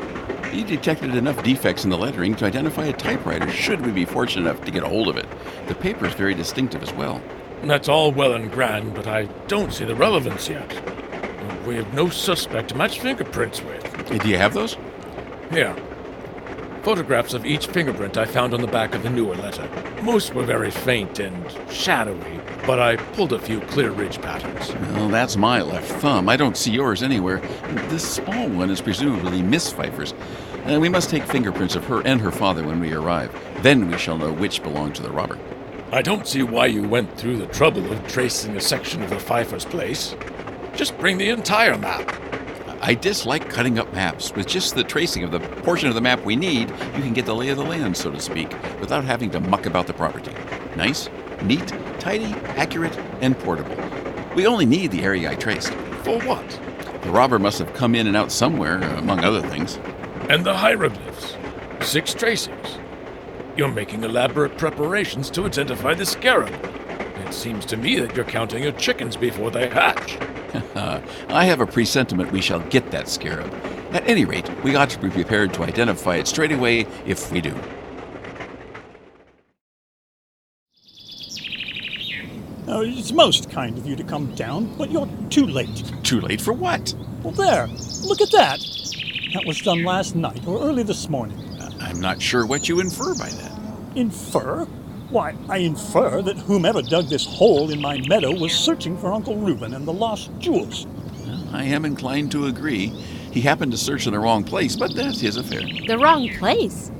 You 0.53 0.63
detected 0.63 1.15
enough 1.15 1.41
defects 1.43 1.83
in 1.83 1.89
the 1.89 1.97
lettering 1.97 2.35
to 2.35 2.45
identify 2.45 2.85
a 2.85 2.93
typewriter 2.93 3.49
should 3.49 3.85
we 3.85 3.91
be 3.91 4.05
fortunate 4.05 4.49
enough 4.49 4.63
to 4.65 4.71
get 4.71 4.83
a 4.83 4.87
hold 4.87 5.07
of 5.07 5.17
it. 5.17 5.27
The 5.67 5.75
paper 5.75 6.05
is 6.05 6.13
very 6.13 6.33
distinctive 6.33 6.81
as 6.81 6.93
well. 6.93 7.21
That's 7.63 7.89
all 7.89 8.11
well 8.11 8.33
and 8.33 8.51
grand, 8.51 8.93
but 8.93 9.07
I 9.07 9.23
don't 9.47 9.73
see 9.73 9.85
the 9.85 9.95
relevance 9.95 10.47
yet. 10.47 10.96
We 11.67 11.75
have 11.75 11.93
no 11.93 12.07
suspect 12.07 12.69
to 12.69 12.75
match 12.75 13.01
fingerprints 13.01 13.61
with. 13.61 14.09
Uh, 14.09 14.17
Do 14.19 14.29
you 14.29 14.37
have 14.37 14.53
those? 14.53 14.77
Here. 15.51 15.75
Photographs 16.83 17.33
of 17.33 17.45
each 17.45 17.67
fingerprint 17.67 18.17
I 18.17 18.23
found 18.23 18.53
on 18.53 18.61
the 18.61 18.67
back 18.67 18.95
of 18.95 19.03
the 19.03 19.09
newer 19.09 19.35
letter. 19.35 19.69
Most 20.01 20.33
were 20.33 20.45
very 20.45 20.71
faint 20.71 21.19
and 21.19 21.45
shadowy, 21.69 22.39
but 22.65 22.79
I 22.79 22.95
pulled 22.95 23.33
a 23.33 23.39
few 23.39 23.59
clear 23.59 23.91
ridge 23.91 24.21
patterns. 24.21 24.73
Well, 24.93 25.09
that's 25.09 25.35
my 25.35 25.61
left 25.61 25.91
thumb. 25.99 26.29
I 26.29 26.37
don't 26.37 26.55
see 26.55 26.71
yours 26.71 27.03
anywhere. 27.03 27.41
This 27.89 28.09
small 28.09 28.47
one 28.47 28.69
is 28.69 28.79
presumably 28.79 29.41
Miss 29.41 29.69
Pfeiffer's. 29.69 30.13
Uh, 30.65 30.79
we 30.79 30.87
must 30.87 31.09
take 31.09 31.23
fingerprints 31.23 31.75
of 31.75 31.83
her 31.87 32.01
and 32.07 32.21
her 32.21 32.31
father 32.31 32.65
when 32.65 32.79
we 32.79 32.93
arrive. 32.93 33.29
Then 33.61 33.91
we 33.91 33.97
shall 33.97 34.17
know 34.17 34.31
which 34.31 34.63
belonged 34.63 34.95
to 34.95 35.03
the 35.03 35.11
robber. 35.11 35.37
I 35.91 36.01
don't 36.01 36.25
see 36.25 36.43
why 36.43 36.67
you 36.67 36.87
went 36.87 37.17
through 37.17 37.37
the 37.37 37.47
trouble 37.47 37.91
of 37.91 38.07
tracing 38.07 38.55
a 38.55 38.61
section 38.61 39.03
of 39.03 39.09
the 39.09 39.19
Pfeiffer's 39.19 39.65
place. 39.65 40.15
Just 40.77 40.95
bring 40.99 41.17
the 41.17 41.29
entire 41.29 41.75
map. 41.75 42.07
I 42.81 42.93
dislike 42.93 43.49
cutting 43.49 43.79
up 43.79 43.91
maps. 43.93 44.31
With 44.35 44.45
just 44.45 44.75
the 44.75 44.83
tracing 44.83 45.23
of 45.23 45.31
the 45.31 45.39
portion 45.39 45.89
of 45.89 45.95
the 45.95 46.01
map 46.01 46.23
we 46.23 46.35
need, 46.35 46.69
you 46.69 47.01
can 47.01 47.13
get 47.13 47.25
the 47.25 47.33
lay 47.33 47.49
of 47.49 47.57
the 47.57 47.65
land, 47.65 47.97
so 47.97 48.11
to 48.11 48.19
speak, 48.19 48.51
without 48.79 49.03
having 49.03 49.31
to 49.31 49.39
muck 49.39 49.65
about 49.65 49.87
the 49.87 49.93
property. 49.93 50.31
Nice, 50.75 51.09
neat, 51.41 51.67
tidy, 51.97 52.31
accurate, 52.55 52.95
and 53.21 53.35
portable. 53.39 53.75
We 54.35 54.45
only 54.45 54.67
need 54.67 54.91
the 54.91 55.01
area 55.01 55.31
I 55.31 55.35
traced. 55.35 55.73
For 56.03 56.21
what? 56.21 56.47
The 57.01 57.09
robber 57.09 57.39
must 57.39 57.57
have 57.57 57.73
come 57.73 57.95
in 57.95 58.05
and 58.05 58.15
out 58.15 58.31
somewhere, 58.31 58.79
among 58.99 59.23
other 59.23 59.41
things. 59.41 59.79
And 60.29 60.45
the 60.45 60.53
hieroglyphs. 60.53 61.35
Six 61.81 62.13
tracings. 62.13 62.77
You're 63.55 63.71
making 63.71 64.03
elaborate 64.03 64.59
preparations 64.59 65.31
to 65.31 65.45
identify 65.45 65.95
the 65.95 66.05
scarab. 66.05 66.53
It 67.25 67.33
seems 67.33 67.65
to 67.65 67.77
me 67.77 67.99
that 67.99 68.15
you're 68.15 68.25
counting 68.25 68.61
your 68.61 68.73
chickens 68.73 69.17
before 69.17 69.49
they 69.49 69.69
hatch. 69.69 70.19
I 70.75 71.45
have 71.45 71.61
a 71.61 71.65
presentiment 71.65 72.31
we 72.31 72.41
shall 72.41 72.59
get 72.59 72.91
that 72.91 73.09
scarab. 73.09 73.53
At 73.91 74.07
any 74.07 74.25
rate, 74.25 74.49
we 74.63 74.75
ought 74.75 74.89
to 74.91 74.99
be 74.99 75.09
prepared 75.09 75.53
to 75.55 75.63
identify 75.63 76.17
it 76.17 76.27
straight 76.27 76.51
away 76.51 76.87
if 77.05 77.31
we 77.31 77.41
do. 77.41 77.55
Now, 82.65 82.81
it's 82.81 83.13
most 83.13 83.49
kind 83.49 83.77
of 83.77 83.87
you 83.87 83.95
to 83.95 84.03
come 84.03 84.35
down, 84.35 84.75
but 84.77 84.91
you're 84.91 85.07
too 85.29 85.47
late. 85.47 85.91
Too 86.03 86.19
late 86.19 86.41
for 86.41 86.51
what? 86.51 86.93
Well, 87.23 87.33
there, 87.33 87.67
look 88.03 88.21
at 88.21 88.31
that. 88.31 88.59
That 89.33 89.45
was 89.45 89.61
done 89.61 89.83
last 89.83 90.15
night 90.15 90.45
or 90.45 90.61
early 90.61 90.83
this 90.83 91.07
morning. 91.07 91.37
I'm 91.79 92.01
not 92.01 92.21
sure 92.21 92.45
what 92.45 92.67
you 92.67 92.79
infer 92.79 93.15
by 93.15 93.29
that. 93.29 93.51
Infer? 93.95 94.67
Why, 95.09 95.35
I 95.47 95.59
infer 95.59 96.21
that 96.21 96.37
whomever 96.37 96.81
dug 96.81 97.07
this 97.07 97.25
hole 97.25 97.71
in 97.71 97.79
my 97.79 98.01
meadow 98.07 98.33
was 98.33 98.51
searching 98.51 98.97
for 98.97 99.13
Uncle 99.13 99.37
Reuben 99.37 99.73
and 99.73 99.87
the 99.87 99.93
lost 99.93 100.31
jewels. 100.39 100.85
I 101.53 101.63
am 101.63 101.85
inclined 101.85 102.31
to 102.33 102.47
agree. 102.47 102.87
He 103.31 103.39
happened 103.39 103.71
to 103.71 103.77
search 103.77 104.05
in 104.05 104.11
the 104.13 104.19
wrong 104.19 104.43
place, 104.43 104.75
but 104.75 104.93
that's 104.95 105.21
his 105.21 105.37
affair. 105.37 105.61
The 105.87 105.97
wrong 105.97 106.29
place? 106.37 106.91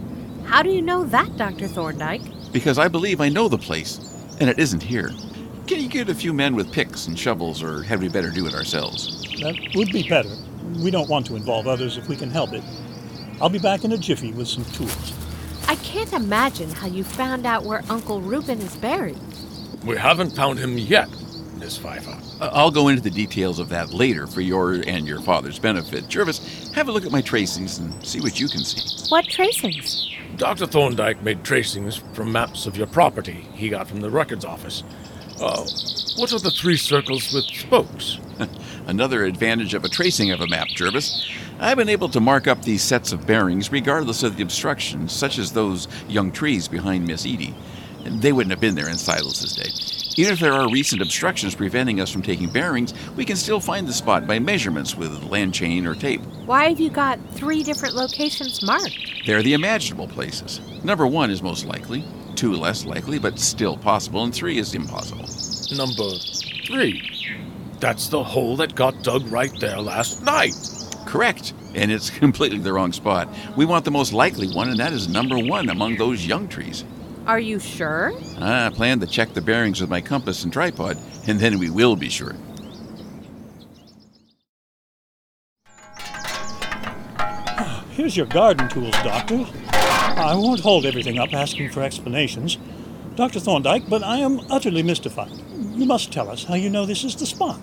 How 0.45 0.63
do 0.63 0.69
you 0.69 0.81
know 0.81 1.03
that, 1.03 1.35
Dr. 1.35 1.67
Thorndyke? 1.67 2.21
Because 2.53 2.79
I 2.79 2.87
believe 2.87 3.19
I 3.19 3.27
know 3.27 3.49
the 3.49 3.57
place, 3.57 3.99
and 4.39 4.49
it 4.49 4.57
isn't 4.57 4.83
here. 4.83 5.11
Can 5.67 5.81
you 5.81 5.89
get 5.89 6.07
a 6.07 6.15
few 6.15 6.31
men 6.31 6.55
with 6.55 6.71
picks 6.71 7.07
and 7.07 7.19
shovels, 7.19 7.61
or 7.61 7.83
had 7.83 7.99
we 7.99 8.07
better 8.07 8.29
do 8.29 8.47
it 8.47 8.53
ourselves? 8.53 9.21
That 9.41 9.55
would 9.75 9.91
be 9.91 10.07
better. 10.07 10.29
We 10.81 10.91
don't 10.91 11.09
want 11.09 11.25
to 11.25 11.35
involve 11.35 11.67
others 11.67 11.97
if 11.97 12.07
we 12.07 12.15
can 12.15 12.29
help 12.29 12.53
it. 12.53 12.63
I'll 13.41 13.49
be 13.49 13.59
back 13.59 13.83
in 13.83 13.91
a 13.91 13.97
jiffy 13.97 14.31
with 14.31 14.47
some 14.47 14.63
tools. 14.65 15.13
I 15.69 15.75
can't 15.75 16.13
imagine 16.13 16.69
how 16.69 16.87
you 16.87 17.03
found 17.03 17.45
out 17.45 17.65
where 17.65 17.83
Uncle 17.89 18.21
Reuben 18.21 18.61
is 18.61 18.77
buried. 18.77 19.17
We 19.83 19.97
haven't 19.97 20.31
found 20.31 20.59
him 20.59 20.77
yet, 20.77 21.09
Miss 21.59 21.77
Pfeiffer. 21.77 22.17
Uh, 22.39 22.49
I'll 22.53 22.71
go 22.71 22.87
into 22.87 23.01
the 23.01 23.09
details 23.09 23.59
of 23.59 23.67
that 23.69 23.93
later 23.93 24.27
for 24.27 24.39
your 24.39 24.75
and 24.87 25.05
your 25.05 25.19
father's 25.21 25.59
benefit. 25.59 26.07
Jervis, 26.07 26.71
have 26.73 26.87
a 26.87 26.91
look 26.91 27.05
at 27.05 27.11
my 27.11 27.19
tracings 27.19 27.79
and 27.79 28.05
see 28.05 28.21
what 28.21 28.39
you 28.39 28.47
can 28.47 28.63
see. 28.63 29.09
What 29.09 29.25
tracings? 29.25 30.09
Dr. 30.37 30.67
Thorndyke 30.67 31.21
made 31.21 31.43
tracings 31.43 31.97
from 32.13 32.31
maps 32.31 32.65
of 32.65 32.77
your 32.77 32.87
property 32.87 33.45
he 33.53 33.67
got 33.67 33.87
from 33.87 33.99
the 33.99 34.09
records 34.09 34.45
office. 34.45 34.83
Uh, 35.39 35.65
what 36.15 36.33
are 36.33 36.39
the 36.39 36.51
three 36.51 36.77
circles 36.77 37.31
with 37.33 37.45
spokes? 37.45 38.17
Another 38.87 39.25
advantage 39.25 39.73
of 39.73 39.83
a 39.83 39.89
tracing 39.89 40.31
of 40.31 40.41
a 40.41 40.47
map, 40.47 40.67
Jervis. 40.69 41.29
I've 41.59 41.77
been 41.77 41.89
able 41.89 42.09
to 42.09 42.19
mark 42.19 42.47
up 42.47 42.63
these 42.63 42.81
sets 42.81 43.11
of 43.11 43.27
bearings 43.27 43.71
regardless 43.71 44.23
of 44.23 44.37
the 44.37 44.43
obstructions, 44.43 45.11
such 45.11 45.37
as 45.37 45.51
those 45.51 45.87
young 46.07 46.31
trees 46.31 46.67
behind 46.67 47.05
Miss 47.05 47.25
Edie. 47.25 47.55
They 48.03 48.31
wouldn't 48.31 48.51
have 48.51 48.61
been 48.61 48.75
there 48.75 48.89
in 48.89 48.97
Silas's 48.97 49.53
day. 49.53 49.69
Even 50.19 50.33
if 50.33 50.39
there 50.39 50.53
are 50.53 50.69
recent 50.71 51.01
obstructions 51.01 51.53
preventing 51.53 52.01
us 52.01 52.09
from 52.09 52.23
taking 52.23 52.49
bearings, 52.49 52.93
we 53.15 53.23
can 53.23 53.35
still 53.35 53.59
find 53.59 53.87
the 53.87 53.93
spot 53.93 54.25
by 54.25 54.39
measurements 54.39 54.95
with 54.95 55.23
land 55.25 55.53
chain 55.53 55.85
or 55.85 55.93
tape. 55.93 56.21
Why 56.47 56.69
have 56.69 56.79
you 56.79 56.89
got 56.89 57.19
three 57.33 57.61
different 57.61 57.93
locations 57.93 58.63
marked? 58.63 58.97
They're 59.27 59.43
the 59.43 59.53
imaginable 59.53 60.07
places. 60.07 60.59
Number 60.83 61.05
one 61.05 61.29
is 61.29 61.43
most 61.43 61.65
likely, 61.65 62.03
two 62.37 62.53
less 62.53 62.85
likely, 62.85 63.17
but 63.19 63.39
still 63.39 63.75
possible, 63.75 64.23
and 64.23 64.33
three 64.33 64.59
is 64.59 64.75
impossible. 64.75 65.25
Number 65.75 66.17
three. 66.65 67.01
That's 67.79 68.07
the 68.07 68.23
hole 68.23 68.55
that 68.57 68.75
got 68.75 69.03
dug 69.03 69.27
right 69.27 69.51
there 69.59 69.79
last 69.81 70.23
night. 70.23 70.53
Correct. 71.05 71.53
And 71.73 71.91
it's 71.91 72.09
completely 72.25 72.59
the 72.59 72.71
wrong 72.71 72.93
spot. 72.93 73.27
We 73.55 73.65
want 73.65 73.85
the 73.85 73.91
most 73.91 74.13
likely 74.13 74.47
one, 74.47 74.69
and 74.69 74.79
that 74.79 74.93
is 74.93 75.07
number 75.09 75.37
one 75.37 75.69
among 75.69 75.97
those 75.97 76.25
young 76.25 76.47
trees. 76.47 76.85
Are 77.25 77.39
you 77.39 77.59
sure? 77.59 78.13
I 78.39 78.69
plan 78.69 78.99
to 79.01 79.07
check 79.07 79.33
the 79.33 79.41
bearings 79.41 79.81
with 79.81 79.89
my 79.89 79.99
compass 79.99 80.43
and 80.43 80.53
tripod, 80.53 80.97
and 81.27 81.39
then 81.39 81.59
we 81.59 81.69
will 81.69 81.95
be 81.95 82.09
sure. 82.09 82.35
Here's 87.91 88.15
your 88.15 88.27
garden 88.27 88.69
tools, 88.69 88.93
Doctor. 89.03 89.45
I 90.17 90.35
won't 90.35 90.61
hold 90.61 90.85
everything 90.85 91.19
up 91.19 91.31
asking 91.31 91.69
for 91.69 91.83
explanations. 91.83 92.57
Dr. 93.15 93.39
Thorndyke, 93.39 93.87
but 93.87 94.03
I 94.03 94.17
am 94.17 94.39
utterly 94.49 94.81
mystified. 94.81 95.31
You 95.75 95.85
must 95.85 96.11
tell 96.11 96.29
us 96.29 96.43
how 96.43 96.55
you 96.55 96.71
know 96.71 96.87
this 96.87 97.03
is 97.03 97.15
the 97.15 97.27
spot. 97.27 97.59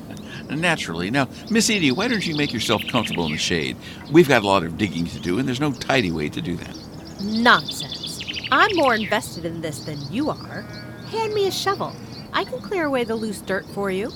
Naturally. 0.50 1.10
Now, 1.10 1.28
Miss 1.50 1.68
Edie, 1.68 1.92
why 1.92 2.08
don't 2.08 2.26
you 2.26 2.34
make 2.34 2.52
yourself 2.52 2.82
comfortable 2.88 3.26
in 3.26 3.32
the 3.32 3.38
shade? 3.38 3.76
We've 4.10 4.28
got 4.28 4.42
a 4.42 4.46
lot 4.46 4.64
of 4.64 4.78
digging 4.78 5.04
to 5.06 5.20
do, 5.20 5.38
and 5.38 5.46
there's 5.46 5.60
no 5.60 5.72
tidy 5.72 6.10
way 6.10 6.30
to 6.30 6.40
do 6.40 6.56
that. 6.56 6.76
Nonsense. 7.20 8.22
I'm 8.50 8.74
more 8.74 8.94
invested 8.94 9.44
in 9.44 9.60
this 9.60 9.80
than 9.80 9.98
you 10.10 10.30
are. 10.30 10.62
Hand 11.10 11.34
me 11.34 11.46
a 11.46 11.50
shovel. 11.50 11.94
I 12.32 12.44
can 12.44 12.60
clear 12.60 12.86
away 12.86 13.04
the 13.04 13.16
loose 13.16 13.42
dirt 13.42 13.66
for 13.74 13.90
you. 13.90 14.10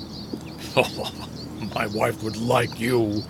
Oh, 0.77 1.29
My 1.75 1.87
wife 1.89 2.23
would 2.23 2.37
like 2.39 2.81
you. 2.81 3.23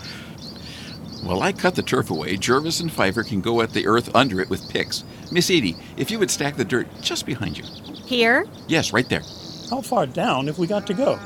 While 1.23 1.43
I 1.43 1.53
cut 1.53 1.77
the 1.77 1.83
turf 1.83 2.11
away, 2.11 2.37
Jervis 2.37 2.81
and 2.81 2.91
Pfeiffer 2.91 3.23
can 3.23 3.41
go 3.41 3.61
at 3.61 3.71
the 3.71 3.87
earth 3.87 4.15
under 4.15 4.41
it 4.41 4.51
with 4.51 4.69
picks. 4.69 5.05
Miss 5.31 5.51
Edie, 5.51 5.77
if 5.97 6.11
you 6.11 6.19
would 6.19 6.31
stack 6.31 6.57
the 6.57 6.65
dirt 6.65 6.89
just 7.01 7.27
behind 7.27 7.57
you. 7.57 7.65
Here? 8.07 8.45
Yes, 8.67 8.93
right 8.93 9.09
there. 9.09 9.23
How 9.71 9.81
far 9.81 10.07
down 10.07 10.49
have 10.49 10.59
we 10.59 10.67
got 10.67 10.87
to 10.89 10.95
go? 10.95 11.19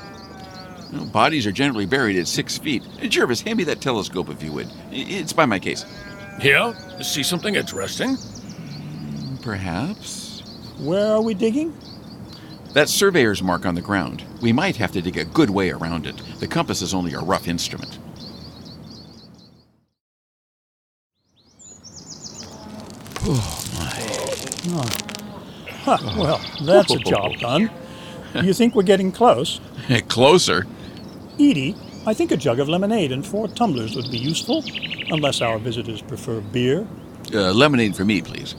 Well, 0.92 1.06
bodies 1.06 1.46
are 1.46 1.52
generally 1.52 1.86
buried 1.86 2.18
at 2.18 2.28
six 2.28 2.58
feet. 2.58 2.82
Jervis, 3.08 3.40
hand 3.40 3.56
me 3.56 3.64
that 3.64 3.80
telescope 3.80 4.28
if 4.28 4.42
you 4.42 4.52
would. 4.52 4.70
It's 4.90 5.32
by 5.32 5.46
my 5.46 5.58
case. 5.58 5.84
Here? 6.40 6.74
See 7.00 7.22
something 7.22 7.54
interesting? 7.54 8.16
Perhaps. 9.42 10.42
Where 10.78 11.12
are 11.12 11.22
we 11.22 11.32
digging? 11.32 11.74
That 12.74 12.90
surveyor's 12.90 13.42
mark 13.42 13.64
on 13.64 13.74
the 13.74 13.80
ground. 13.80 14.22
We 14.42 14.52
might 14.52 14.76
have 14.76 14.92
to 14.92 15.00
dig 15.00 15.16
a 15.16 15.24
good 15.24 15.48
way 15.48 15.70
around 15.70 16.06
it. 16.06 16.20
The 16.38 16.46
compass 16.46 16.82
is 16.82 16.92
only 16.92 17.14
a 17.14 17.20
rough 17.20 17.48
instrument. 17.48 17.98
Huh, 25.82 25.98
well, 26.16 26.40
that's 26.62 26.94
a 26.94 26.98
job 27.00 27.36
done. 27.40 27.70
You 28.34 28.52
think 28.52 28.76
we're 28.76 28.84
getting 28.84 29.10
close? 29.10 29.60
Closer. 30.08 30.64
Edie, 31.34 31.74
I 32.06 32.14
think 32.14 32.30
a 32.30 32.36
jug 32.36 32.60
of 32.60 32.68
lemonade 32.68 33.10
and 33.10 33.26
four 33.26 33.48
tumblers 33.48 33.96
would 33.96 34.10
be 34.12 34.18
useful, 34.18 34.62
unless 35.10 35.40
our 35.40 35.58
visitors 35.58 36.02
prefer 36.02 36.40
beer. 36.40 36.86
Uh, 37.34 37.52
lemonade 37.52 37.96
for 37.96 38.04
me, 38.04 38.22
please. 38.22 38.54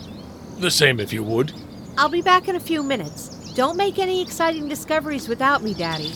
The 0.59 0.71
same 0.71 0.99
if 0.99 1.13
you 1.13 1.23
would. 1.23 1.53
I'll 1.97 2.09
be 2.09 2.21
back 2.21 2.49
in 2.49 2.57
a 2.57 2.59
few 2.59 2.83
minutes. 2.83 3.53
Don't 3.53 3.77
make 3.77 3.99
any 3.99 4.21
exciting 4.21 4.67
discoveries 4.67 5.29
without 5.29 5.63
me, 5.63 5.73
Daddy. 5.75 6.11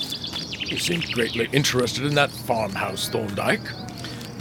You 0.65 0.77
seem 0.77 1.00
greatly 1.13 1.48
interested 1.53 2.05
in 2.05 2.15
that 2.15 2.31
farmhouse, 2.31 3.08
Thorndyke. 3.08 3.62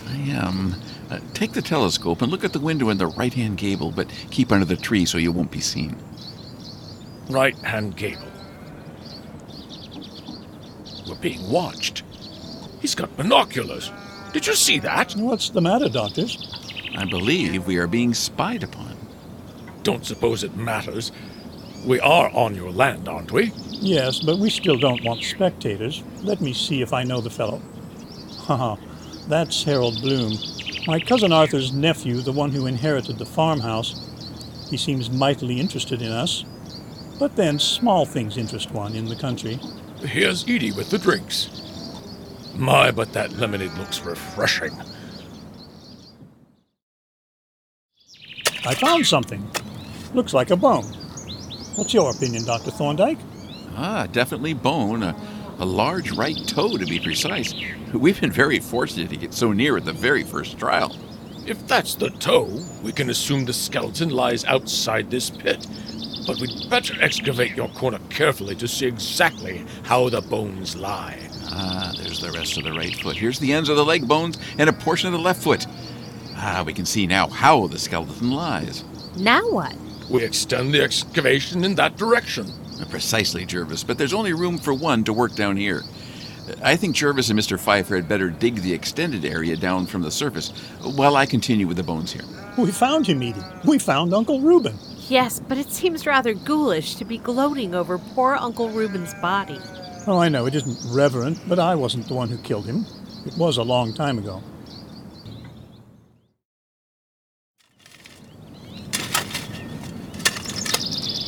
I 0.08 0.16
am. 0.30 0.74
Uh, 1.10 1.18
take 1.34 1.52
the 1.52 1.62
telescope 1.62 2.22
and 2.22 2.30
look 2.30 2.44
at 2.44 2.52
the 2.52 2.60
window 2.60 2.88
in 2.88 2.98
the 2.98 3.06
right 3.08 3.34
hand 3.34 3.58
gable, 3.58 3.90
but 3.90 4.08
keep 4.30 4.52
under 4.52 4.64
the 4.64 4.76
tree 4.76 5.04
so 5.04 5.18
you 5.18 5.32
won't 5.32 5.50
be 5.50 5.60
seen. 5.60 5.96
Right 7.28 7.56
hand 7.58 7.96
gable. 7.96 8.28
We're 11.08 11.16
being 11.16 11.50
watched. 11.50 12.04
He's 12.80 12.94
got 12.94 13.16
binoculars. 13.16 13.90
Did 14.32 14.46
you 14.46 14.54
see 14.54 14.78
that? 14.80 15.14
What's 15.16 15.50
the 15.50 15.60
matter, 15.60 15.88
doctors? 15.88 16.38
I 16.96 17.04
believe 17.04 17.66
we 17.66 17.78
are 17.78 17.88
being 17.88 18.14
spied 18.14 18.62
upon. 18.62 18.96
Don't 19.82 20.06
suppose 20.06 20.44
it 20.44 20.56
matters. 20.56 21.10
We 21.84 21.98
are 22.00 22.30
on 22.30 22.54
your 22.54 22.70
land, 22.70 23.08
aren't 23.08 23.32
we? 23.32 23.52
Yes, 23.70 24.20
but 24.20 24.38
we 24.38 24.50
still 24.50 24.76
don't 24.76 25.02
want 25.02 25.24
spectators. 25.24 26.04
Let 26.22 26.40
me 26.40 26.52
see 26.52 26.82
if 26.82 26.92
I 26.92 27.02
know 27.02 27.20
the 27.20 27.30
fellow. 27.30 27.60
Haha, 28.40 28.76
that's 29.26 29.64
Harold 29.64 30.00
Bloom. 30.02 30.32
My 30.86 30.98
cousin 30.98 31.32
Arthur's 31.32 31.72
nephew, 31.72 32.20
the 32.20 32.32
one 32.32 32.50
who 32.50 32.66
inherited 32.66 33.18
the 33.18 33.26
farmhouse. 33.26 34.68
He 34.70 34.76
seems 34.76 35.10
mightily 35.10 35.60
interested 35.60 36.00
in 36.00 36.10
us. 36.10 36.44
But 37.18 37.36
then 37.36 37.58
small 37.58 38.06
things 38.06 38.38
interest 38.38 38.70
one 38.70 38.94
in 38.94 39.04
the 39.04 39.16
country. 39.16 39.58
Here's 40.02 40.44
Edie 40.48 40.72
with 40.72 40.90
the 40.90 40.98
drinks. 40.98 41.50
My, 42.56 42.90
but 42.90 43.12
that 43.12 43.32
lemonade 43.32 43.74
looks 43.74 44.00
refreshing. 44.00 44.72
I 48.64 48.74
found 48.74 49.06
something. 49.06 49.46
Looks 50.14 50.32
like 50.32 50.50
a 50.50 50.56
bone. 50.56 50.84
What's 51.74 51.92
your 51.92 52.10
opinion, 52.10 52.44
Dr. 52.44 52.70
Thorndyke? 52.70 53.18
Ah, 53.76 54.06
definitely 54.10 54.54
bone. 54.54 55.02
A, 55.02 55.16
a 55.60 55.64
large 55.64 56.10
right 56.12 56.38
toe, 56.48 56.76
to 56.78 56.86
be 56.86 56.98
precise. 56.98 57.54
We've 57.92 58.20
been 58.20 58.32
very 58.32 58.58
fortunate 58.58 59.10
to 59.10 59.16
get 59.16 59.34
so 59.34 59.52
near 59.52 59.76
at 59.76 59.84
the 59.84 59.92
very 59.92 60.24
first 60.24 60.58
trial. 60.58 60.96
If 61.46 61.68
that's 61.68 61.94
the 61.94 62.10
toe, 62.10 62.48
we 62.82 62.92
can 62.92 63.10
assume 63.10 63.44
the 63.44 63.52
skeleton 63.52 64.08
lies 64.08 64.44
outside 64.46 65.10
this 65.10 65.28
pit. 65.28 65.66
But 66.26 66.40
we'd 66.40 66.70
better 66.70 66.94
excavate 67.02 67.56
your 67.56 67.68
corner 67.68 67.98
carefully 68.08 68.54
to 68.56 68.66
see 68.66 68.86
exactly 68.86 69.64
how 69.82 70.08
the 70.08 70.22
bones 70.22 70.76
lie. 70.76 71.18
Ah, 71.46 71.92
there's 71.96 72.20
the 72.20 72.32
rest 72.32 72.56
of 72.56 72.64
the 72.64 72.72
right 72.72 72.94
foot. 72.94 73.16
Here's 73.16 73.38
the 73.38 73.52
ends 73.52 73.68
of 73.68 73.76
the 73.76 73.84
leg 73.84 74.08
bones 74.08 74.38
and 74.58 74.70
a 74.70 74.72
portion 74.72 75.08
of 75.08 75.12
the 75.12 75.18
left 75.18 75.42
foot. 75.42 75.66
Ah, 76.36 76.62
we 76.64 76.72
can 76.72 76.86
see 76.86 77.06
now 77.06 77.28
how 77.28 77.66
the 77.66 77.78
skeleton 77.78 78.30
lies. 78.30 78.84
Now 79.16 79.42
what? 79.50 79.74
We 80.08 80.24
extend 80.24 80.72
the 80.72 80.82
excavation 80.82 81.64
in 81.64 81.74
that 81.74 81.96
direction. 81.96 82.50
Precisely, 82.88 83.44
Jervis, 83.44 83.84
but 83.84 83.98
there's 83.98 84.14
only 84.14 84.32
room 84.32 84.58
for 84.58 84.74
one 84.74 85.04
to 85.04 85.12
work 85.12 85.34
down 85.34 85.56
here. 85.56 85.82
I 86.62 86.76
think 86.76 86.96
Jervis 86.96 87.30
and 87.30 87.38
Mr. 87.38 87.58
Pfeiffer 87.58 87.94
had 87.94 88.08
better 88.08 88.30
dig 88.30 88.56
the 88.56 88.72
extended 88.72 89.24
area 89.24 89.56
down 89.56 89.86
from 89.86 90.02
the 90.02 90.10
surface 90.10 90.50
while 90.82 91.16
I 91.16 91.26
continue 91.26 91.66
with 91.66 91.76
the 91.76 91.82
bones 91.82 92.12
here. 92.12 92.24
We 92.58 92.70
found 92.72 93.06
him, 93.06 93.22
Edie. 93.22 93.40
We 93.64 93.78
found 93.78 94.12
Uncle 94.12 94.40
Reuben. 94.40 94.76
Yes, 95.08 95.40
but 95.40 95.58
it 95.58 95.70
seems 95.70 96.06
rather 96.06 96.34
ghoulish 96.34 96.96
to 96.96 97.04
be 97.04 97.18
gloating 97.18 97.74
over 97.74 97.98
poor 97.98 98.36
Uncle 98.36 98.70
Reuben's 98.70 99.14
body. 99.14 99.58
Oh, 100.06 100.18
I 100.18 100.28
know 100.28 100.46
it 100.46 100.54
isn't 100.54 100.94
reverent, 100.94 101.38
but 101.48 101.58
I 101.58 101.74
wasn't 101.74 102.08
the 102.08 102.14
one 102.14 102.28
who 102.28 102.38
killed 102.38 102.66
him. 102.66 102.86
It 103.26 103.36
was 103.36 103.58
a 103.58 103.62
long 103.62 103.92
time 103.92 104.18
ago. 104.18 104.42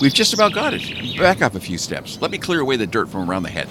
We've 0.02 0.12
just 0.12 0.34
about 0.34 0.52
got 0.52 0.74
it. 0.74 1.16
Back 1.16 1.42
up 1.42 1.54
a 1.54 1.60
few 1.60 1.78
steps. 1.78 2.18
Let 2.20 2.32
me 2.32 2.38
clear 2.38 2.58
away 2.58 2.76
the 2.76 2.88
dirt 2.88 3.08
from 3.08 3.30
around 3.30 3.44
the 3.44 3.50
head. 3.50 3.68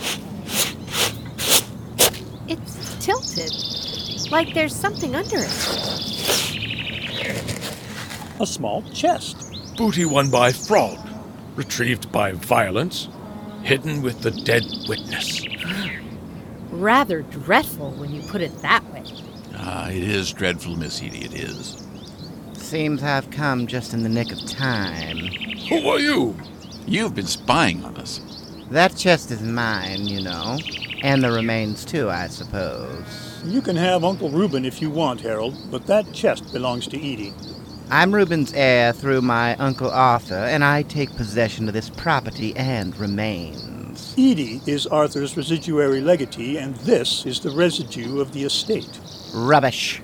It's 2.48 3.06
tilted, 3.06 4.32
like 4.32 4.54
there's 4.54 4.74
something 4.74 5.14
under 5.14 5.40
it. 5.40 5.52
A 8.40 8.48
small 8.48 8.82
chest. 8.94 9.76
Booty 9.76 10.06
won 10.06 10.32
by 10.32 10.54
fraud, 10.54 10.98
retrieved 11.58 12.10
by 12.14 12.32
violence, 12.32 13.10
hidden 13.64 14.02
with 14.02 14.22
the 14.22 14.32
dead 14.32 14.64
witness. 14.88 15.46
Rather 16.70 17.24
dreadful 17.24 17.92
when 17.92 18.10
you 18.10 18.22
put 18.22 18.40
it 18.40 18.58
that 18.62 18.86
way. 18.94 19.04
Ah, 19.58 19.90
it 19.90 20.02
is 20.02 20.32
dreadful, 20.32 20.78
Miss 20.78 21.04
Edie, 21.04 21.26
it 21.26 21.34
is. 21.34 21.86
Seems 22.72 23.04
I've 23.04 23.30
come 23.32 23.68
just 23.68 23.94
in 23.94 24.02
the 24.02 24.08
nick 24.08 24.32
of 24.32 24.50
time. 24.50 25.18
Who 25.68 25.90
are 25.90 26.00
you? 26.00 26.38
You've 26.88 27.14
been 27.14 27.28
spying 27.28 27.84
on 27.84 27.98
us. 27.98 28.22
That 28.70 28.96
chest 28.96 29.30
is 29.30 29.42
mine, 29.42 30.06
you 30.06 30.22
know. 30.22 30.58
And 31.04 31.22
the 31.22 31.32
remains, 31.34 31.84
too, 31.84 32.10
I 32.10 32.28
suppose. 32.28 33.44
You 33.44 33.62
can 33.62 33.76
have 33.76 34.06
Uncle 34.06 34.30
Reuben 34.30 34.64
if 34.64 34.82
you 34.82 34.90
want, 34.90 35.20
Harold, 35.20 35.58
but 35.70 35.86
that 35.88 36.14
chest 36.14 36.54
belongs 36.54 36.88
to 36.88 36.98
Edie. 36.98 37.34
I'm 37.90 38.16
Reuben's 38.16 38.54
heir 38.54 38.94
through 38.94 39.22
my 39.22 39.58
Uncle 39.58 39.92
Arthur, 39.92 40.34
and 40.34 40.64
I 40.64 40.84
take 40.84 41.14
possession 41.18 41.68
of 41.68 41.74
this 41.74 41.90
property 41.90 42.56
and 42.56 42.96
remains. 42.96 44.14
Edie 44.14 44.62
is 44.66 44.88
Arthur's 44.88 45.36
residuary 45.36 46.00
legatee, 46.00 46.58
and 46.58 46.74
this 46.78 47.26
is 47.26 47.42
the 47.42 47.52
residue 47.52 48.22
of 48.22 48.32
the 48.32 48.46
estate. 48.46 48.98
Rubbish. 49.34 50.02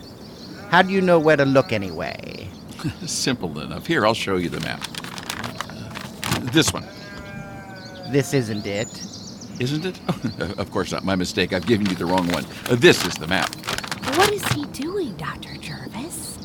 How 0.68 0.82
do 0.82 0.92
you 0.92 1.00
know 1.00 1.18
where 1.18 1.38
to 1.38 1.46
look 1.46 1.72
anyway? 1.72 2.50
Simple 3.06 3.60
enough. 3.60 3.86
Here, 3.88 4.06
I'll 4.06 4.14
show 4.14 4.38
you 4.38 4.50
the 4.50 4.60
map. 4.62 4.82
Uh, 6.36 6.40
this 6.52 6.72
one, 6.74 6.86
This 8.12 8.34
isn't 8.34 8.66
it. 8.66 8.88
isn't 9.60 9.86
it? 9.86 10.00
of 10.60 10.72
course 10.72 10.92
not. 10.92 11.04
My 11.04 11.16
mistake. 11.16 11.54
I've 11.54 11.66
given 11.66 11.88
you 11.90 11.96
the 11.96 12.06
wrong 12.06 12.28
one. 12.30 12.46
Uh, 12.70 12.76
this 12.76 13.06
is 13.06 13.16
the 13.16 13.28
map. 13.28 13.54
What 14.18 14.32
is 14.32 14.46
he 14.50 14.66
doing, 14.68 15.16
Dr. 15.18 15.56
Jervis? 15.58 16.38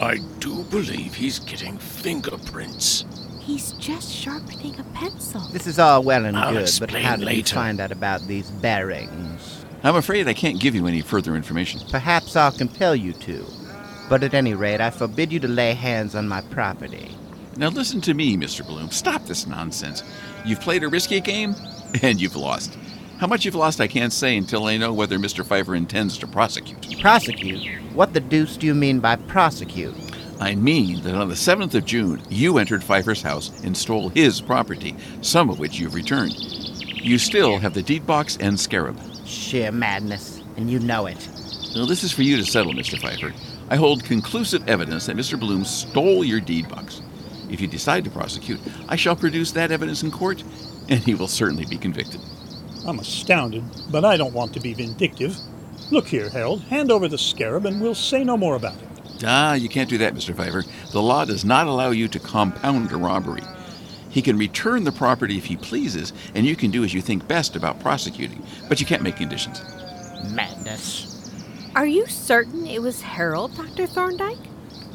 I 0.00 0.18
do 0.38 0.62
believe 0.64 1.14
he's 1.14 1.38
getting 1.38 1.76
fingerprints. 1.78 3.04
He's 3.40 3.72
just 3.72 4.12
sharpening 4.12 4.78
a 4.78 4.84
pencil. 4.94 5.40
This 5.52 5.66
is 5.66 5.78
all 5.78 6.02
well 6.02 6.26
and 6.26 6.36
I'll 6.36 6.52
good, 6.52 6.70
but 6.80 6.90
how 6.90 7.12
did 7.16 7.20
you 7.22 7.26
later. 7.26 7.54
find 7.54 7.80
out 7.80 7.90
about 7.92 8.20
these 8.28 8.50
bearings? 8.50 9.64
I'm 9.82 9.96
afraid 9.96 10.28
I 10.28 10.34
can't 10.34 10.60
give 10.60 10.74
you 10.74 10.86
any 10.86 11.00
further 11.00 11.34
information. 11.34 11.80
Perhaps 11.90 12.36
I'll 12.36 12.52
compel 12.52 12.94
you 12.94 13.12
to. 13.14 13.46
But 14.08 14.22
at 14.22 14.34
any 14.34 14.54
rate, 14.54 14.80
I 14.80 14.90
forbid 14.90 15.32
you 15.32 15.40
to 15.40 15.48
lay 15.48 15.74
hands 15.74 16.14
on 16.14 16.28
my 16.28 16.40
property. 16.40 17.10
Now 17.56 17.68
listen 17.68 18.00
to 18.02 18.14
me, 18.14 18.36
Mr. 18.36 18.66
Bloom. 18.66 18.90
Stop 18.90 19.24
this 19.26 19.46
nonsense. 19.46 20.02
You've 20.44 20.60
played 20.60 20.84
a 20.84 20.88
risky 20.88 21.20
game, 21.20 21.54
and 22.02 22.20
you've 22.20 22.36
lost. 22.36 22.78
How 23.18 23.26
much 23.26 23.44
you've 23.44 23.56
lost, 23.56 23.80
I 23.80 23.88
can't 23.88 24.12
say 24.12 24.36
until 24.36 24.66
I 24.66 24.76
know 24.76 24.92
whether 24.94 25.18
Mr. 25.18 25.44
Pfeiffer 25.44 25.74
intends 25.74 26.16
to 26.18 26.26
prosecute. 26.26 27.00
Prosecute? 27.00 27.82
What 27.92 28.12
the 28.14 28.20
deuce 28.20 28.56
do 28.56 28.66
you 28.66 28.74
mean 28.74 29.00
by 29.00 29.16
prosecute? 29.16 29.94
I 30.40 30.54
mean 30.54 31.02
that 31.02 31.16
on 31.16 31.28
the 31.28 31.34
7th 31.34 31.74
of 31.74 31.84
June, 31.84 32.22
you 32.28 32.58
entered 32.58 32.84
Pfeiffer's 32.84 33.22
house 33.22 33.50
and 33.64 33.76
stole 33.76 34.08
his 34.10 34.40
property, 34.40 34.94
some 35.20 35.50
of 35.50 35.58
which 35.58 35.80
you've 35.80 35.94
returned. 35.94 36.36
You 37.02 37.18
still 37.18 37.58
have 37.58 37.74
the 37.74 37.82
deed 37.82 38.06
box 38.06 38.36
and 38.38 38.58
scarab. 38.58 39.00
Sheer 39.26 39.72
madness, 39.72 40.40
and 40.56 40.70
you 40.70 40.78
know 40.78 41.06
it. 41.06 41.28
Now, 41.74 41.86
this 41.86 42.04
is 42.04 42.12
for 42.12 42.22
you 42.22 42.36
to 42.36 42.44
settle, 42.46 42.72
Mr. 42.72 43.00
Pfeiffer. 43.00 43.32
I 43.70 43.76
hold 43.76 44.04
conclusive 44.04 44.66
evidence 44.68 45.06
that 45.06 45.16
Mr. 45.16 45.38
Bloom 45.38 45.64
stole 45.64 46.24
your 46.24 46.40
deed 46.40 46.68
box. 46.68 47.02
If 47.50 47.60
you 47.60 47.66
decide 47.66 48.04
to 48.04 48.10
prosecute, 48.10 48.60
I 48.88 48.96
shall 48.96 49.16
produce 49.16 49.52
that 49.52 49.70
evidence 49.70 50.02
in 50.02 50.10
court, 50.10 50.42
and 50.88 51.00
he 51.00 51.14
will 51.14 51.28
certainly 51.28 51.66
be 51.66 51.76
convicted. 51.76 52.20
I'm 52.86 52.98
astounded, 52.98 53.64
but 53.90 54.04
I 54.04 54.16
don't 54.16 54.32
want 54.32 54.54
to 54.54 54.60
be 54.60 54.72
vindictive. 54.72 55.36
Look 55.90 56.06
here, 56.06 56.30
Harold, 56.30 56.62
hand 56.62 56.90
over 56.90 57.08
the 57.08 57.18
scarab 57.18 57.66
and 57.66 57.80
we'll 57.80 57.94
say 57.94 58.24
no 58.24 58.36
more 58.36 58.56
about 58.56 58.76
it. 58.76 59.24
Ah, 59.24 59.54
you 59.54 59.68
can't 59.68 59.90
do 59.90 59.98
that, 59.98 60.14
Mr. 60.14 60.34
Pfeiffer. 60.34 60.64
The 60.92 61.02
law 61.02 61.24
does 61.24 61.44
not 61.44 61.66
allow 61.66 61.90
you 61.90 62.08
to 62.08 62.18
compound 62.18 62.92
a 62.92 62.96
robbery. 62.96 63.42
He 64.10 64.22
can 64.22 64.38
return 64.38 64.84
the 64.84 64.92
property 64.92 65.36
if 65.36 65.44
he 65.44 65.56
pleases, 65.56 66.12
and 66.34 66.46
you 66.46 66.56
can 66.56 66.70
do 66.70 66.84
as 66.84 66.94
you 66.94 67.02
think 67.02 67.28
best 67.28 67.56
about 67.56 67.80
prosecuting, 67.80 68.42
but 68.68 68.80
you 68.80 68.86
can't 68.86 69.02
make 69.02 69.16
conditions. 69.16 69.60
Madness. 70.32 71.17
Are 71.74 71.86
you 71.86 72.06
certain 72.06 72.66
it 72.66 72.82
was 72.82 73.02
Harold, 73.02 73.54
Dr. 73.56 73.86
Thorndyke? 73.86 74.38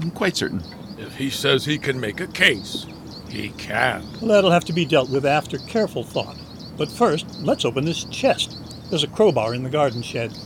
I'm 0.02 0.12
quite 0.12 0.36
certain. 0.36 0.62
If 0.98 1.16
he 1.16 1.30
says 1.30 1.66
he 1.66 1.78
can 1.78 2.00
make 2.00 2.20
a 2.20 2.28
case, 2.28 2.86
he 3.30 3.50
can. 3.50 4.06
Well, 4.20 4.30
that'll 4.30 4.52
have 4.52 4.66
to 4.66 4.74
be 4.74 4.86
dealt 4.86 5.10
with 5.10 5.26
after 5.26 5.58
careful 5.60 6.04
thought. 6.04 6.38
But 6.78 6.92
first, 6.92 7.40
let's 7.40 7.66
open 7.66 7.86
this 7.86 8.04
chest. 8.06 8.58
There's 8.90 9.04
a 9.04 9.08
crowbar 9.08 9.54
in 9.54 9.64
the 9.64 9.70
garden 9.70 10.02
shed. 10.02 10.38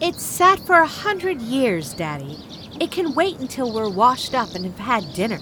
It's 0.00 0.22
sat 0.22 0.58
for 0.60 0.76
a 0.76 0.86
hundred 0.86 1.40
years, 1.40 1.94
Daddy. 1.94 2.38
It 2.80 2.90
can 2.90 3.14
wait 3.14 3.38
until 3.38 3.72
we're 3.72 3.88
washed 3.88 4.34
up 4.34 4.54
and 4.54 4.64
have 4.64 4.78
had 4.78 5.14
dinner. 5.14 5.40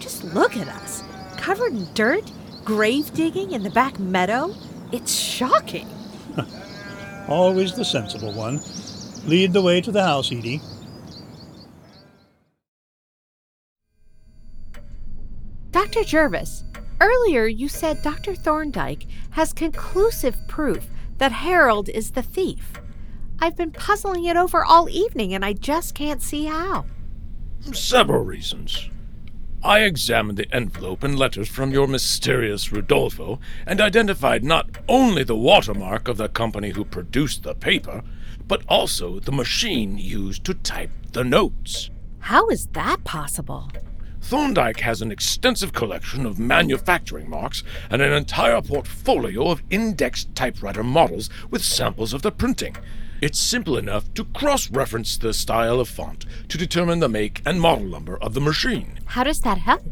Just 0.00 0.24
look 0.24 0.56
at 0.56 0.68
us, 0.68 1.02
covered 1.36 1.72
in 1.72 1.86
dirt, 1.94 2.30
grave 2.64 3.12
digging 3.14 3.52
in 3.52 3.62
the 3.62 3.70
back 3.70 3.98
meadow. 4.00 4.54
It's 4.90 5.14
shocking. 5.14 5.88
Always 7.28 7.74
the 7.74 7.84
sensible 7.84 8.32
one. 8.32 8.60
Lead 9.26 9.52
the 9.54 9.62
way 9.62 9.80
to 9.80 9.90
the 9.90 10.02
house, 10.02 10.30
Edie. 10.30 10.60
Dr. 15.70 16.04
Jervis, 16.04 16.64
earlier 17.00 17.46
you 17.46 17.68
said 17.68 18.02
Dr. 18.02 18.34
Thorndyke 18.34 19.06
has 19.30 19.52
conclusive 19.52 20.36
proof 20.46 20.86
that 21.18 21.32
Harold 21.32 21.88
is 21.88 22.10
the 22.10 22.22
thief. 22.22 22.74
I've 23.40 23.56
been 23.56 23.70
puzzling 23.72 24.24
it 24.24 24.36
over 24.36 24.64
all 24.64 24.88
evening 24.88 25.34
and 25.34 25.44
I 25.44 25.54
just 25.54 25.94
can't 25.94 26.22
see 26.22 26.44
how. 26.44 26.84
Several 27.72 28.24
reasons. 28.24 28.90
I 29.62 29.80
examined 29.80 30.36
the 30.36 30.54
envelope 30.54 31.02
and 31.02 31.18
letters 31.18 31.48
from 31.48 31.70
your 31.70 31.88
mysterious 31.88 32.70
Rudolfo 32.70 33.40
and 33.66 33.80
identified 33.80 34.44
not 34.44 34.68
only 34.88 35.24
the 35.24 35.36
watermark 35.36 36.06
of 36.06 36.18
the 36.18 36.28
company 36.28 36.70
who 36.70 36.84
produced 36.84 37.42
the 37.42 37.54
paper, 37.54 38.02
but 38.46 38.62
also 38.68 39.18
the 39.20 39.32
machine 39.32 39.98
used 39.98 40.44
to 40.44 40.54
type 40.54 40.90
the 41.12 41.24
notes. 41.24 41.90
How 42.20 42.48
is 42.48 42.66
that 42.68 43.04
possible? 43.04 43.70
Thorndyke 44.20 44.80
has 44.80 45.02
an 45.02 45.12
extensive 45.12 45.74
collection 45.74 46.24
of 46.24 46.38
manufacturing 46.38 47.28
marks 47.28 47.62
and 47.90 48.00
an 48.00 48.12
entire 48.12 48.62
portfolio 48.62 49.50
of 49.50 49.62
indexed 49.68 50.34
typewriter 50.34 50.82
models 50.82 51.28
with 51.50 51.62
samples 51.62 52.14
of 52.14 52.22
the 52.22 52.32
printing. 52.32 52.76
It's 53.20 53.38
simple 53.38 53.76
enough 53.76 54.12
to 54.14 54.24
cross 54.24 54.70
reference 54.70 55.16
the 55.16 55.34
style 55.34 55.78
of 55.78 55.88
font 55.88 56.24
to 56.48 56.58
determine 56.58 57.00
the 57.00 57.08
make 57.08 57.42
and 57.44 57.60
model 57.60 57.84
number 57.84 58.16
of 58.18 58.34
the 58.34 58.40
machine. 58.40 58.98
How 59.04 59.24
does 59.24 59.42
that 59.42 59.58
help? 59.58 59.82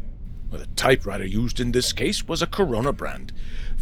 The 0.51 0.67
typewriter 0.75 1.25
used 1.25 1.59
in 1.59 1.71
this 1.71 1.93
case 1.93 2.27
was 2.27 2.41
a 2.41 2.47
Corona 2.47 2.93
brand, 2.93 3.33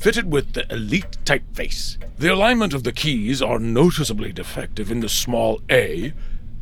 fitted 0.01 0.31
with 0.31 0.53
the 0.53 0.65
Elite 0.73 1.17
typeface. 1.25 1.97
The 2.17 2.33
alignment 2.33 2.73
of 2.73 2.83
the 2.83 2.91
keys 2.91 3.39
are 3.39 3.59
noticeably 3.59 4.33
defective 4.33 4.89
in 4.89 4.99
the 5.01 5.09
small 5.09 5.61
a, 5.69 6.11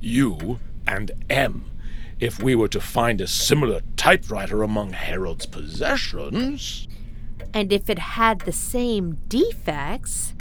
u, 0.02 0.60
and 0.86 1.12
m. 1.30 1.64
If 2.20 2.44
we 2.44 2.54
were 2.54 2.68
to 2.68 2.82
find 2.82 3.22
a 3.22 3.28
similar 3.28 3.80
typewriter 3.96 4.62
among 4.62 4.92
Harold's 4.92 5.46
possessions, 5.46 6.88
And 7.54 7.72
if 7.72 7.90
it 7.90 8.00
had 8.00 8.42
the 8.42 8.52
same 8.52 9.18
defects, 9.30 10.34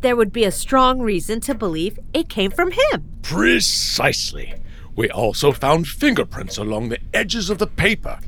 there 0.00 0.16
would 0.16 0.32
be 0.32 0.44
a 0.44 0.50
strong 0.50 1.00
reason 1.00 1.40
to 1.42 1.54
believe 1.54 1.98
it 2.12 2.28
came 2.28 2.50
from 2.50 2.72
him. 2.72 3.20
precisely. 3.22 4.54
We 4.96 5.08
also 5.08 5.52
found 5.52 5.86
fingerprints 5.86 6.58
along 6.58 6.88
the 6.88 6.98
edges 7.14 7.48
of 7.48 7.58
the 7.58 7.68
paper. 7.68 8.18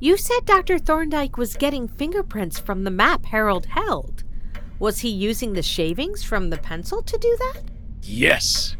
You 0.00 0.16
said 0.16 0.44
Dr. 0.44 0.78
Thorndyke 0.78 1.36
was 1.36 1.56
getting 1.56 1.88
fingerprints 1.88 2.58
from 2.58 2.84
the 2.84 2.90
map 2.90 3.26
Harold 3.26 3.66
held. 3.66 4.24
Was 4.78 5.00
he 5.00 5.08
using 5.08 5.52
the 5.52 5.62
shavings 5.62 6.24
from 6.24 6.50
the 6.50 6.58
pencil 6.58 7.00
to 7.02 7.16
do 7.16 7.36
that? 7.38 7.62
Yes, 8.02 8.76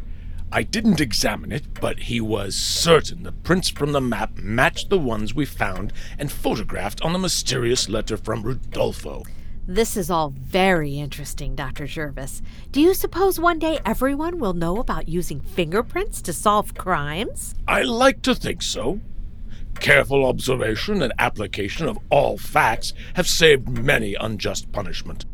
I 0.51 0.63
didn't 0.63 1.01
examine 1.01 1.51
it, 1.51 1.79
but 1.79 1.99
he 1.99 2.21
was 2.21 2.55
certain 2.55 3.23
the 3.23 3.31
prints 3.31 3.69
from 3.69 3.93
the 3.93 4.01
map 4.01 4.37
matched 4.37 4.89
the 4.89 4.99
ones 4.99 5.33
we 5.33 5.45
found 5.45 5.93
and 6.19 6.31
photographed 6.31 7.01
on 7.01 7.13
the 7.13 7.19
mysterious 7.19 7.89
letter 7.89 8.17
from 8.17 8.43
Rudolfo. 8.43 9.23
This 9.67 9.97
is 9.97 10.11
all 10.11 10.29
very 10.29 10.99
interesting, 10.99 11.55
Dr. 11.55 11.87
Jervis. 11.87 12.41
Do 12.71 12.79
you 12.79 12.93
suppose 12.93 13.39
one 13.39 13.57
day 13.57 13.79
everyone 13.83 14.37
will 14.37 14.53
know 14.53 14.77
about 14.77 15.09
using 15.09 15.39
fingerprints 15.39 16.21
to 16.21 16.33
solve 16.33 16.75
crimes? 16.75 17.55
I 17.67 17.81
like 17.81 18.21
to 18.23 18.35
think 18.35 18.61
so. 18.61 18.99
Careful 19.79 20.25
observation 20.25 21.01
and 21.01 21.13
application 21.19 21.87
of 21.87 21.99
all 22.09 22.37
facts 22.37 22.93
have 23.15 23.27
saved 23.27 23.69
many 23.69 24.15
unjust 24.15 24.71
punishment. 24.71 25.25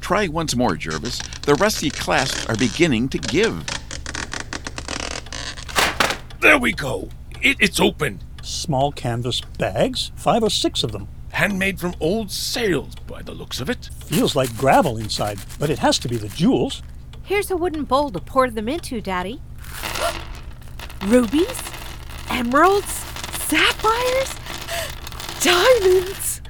Try 0.00 0.28
once 0.28 0.54
more, 0.54 0.76
Jervis. 0.76 1.18
The 1.46 1.54
rusty 1.54 1.88
clasps 1.88 2.46
are 2.46 2.56
beginning 2.56 3.08
to 3.08 3.18
give. 3.18 3.64
There 6.40 6.58
we 6.58 6.72
go. 6.72 7.08
It, 7.40 7.56
it's 7.58 7.80
open. 7.80 8.20
Small 8.42 8.92
canvas 8.92 9.40
bags, 9.40 10.12
five 10.14 10.42
or 10.42 10.50
six 10.50 10.82
of 10.82 10.92
them. 10.92 11.08
Handmade 11.30 11.80
from 11.80 11.94
old 12.00 12.30
sails, 12.30 12.94
by 13.06 13.22
the 13.22 13.32
looks 13.32 13.60
of 13.60 13.70
it. 13.70 13.88
Feels 14.04 14.36
like 14.36 14.54
gravel 14.58 14.98
inside, 14.98 15.38
but 15.58 15.70
it 15.70 15.78
has 15.78 15.98
to 16.00 16.08
be 16.08 16.18
the 16.18 16.28
jewels. 16.28 16.82
Here's 17.24 17.50
a 17.50 17.56
wooden 17.56 17.84
bowl 17.84 18.10
to 18.10 18.20
pour 18.20 18.50
them 18.50 18.68
into, 18.68 19.00
Daddy. 19.00 19.40
Rubies? 21.06 21.62
Emeralds? 22.28 22.92
Sapphires? 23.46 24.34
Diamonds! 25.40 26.42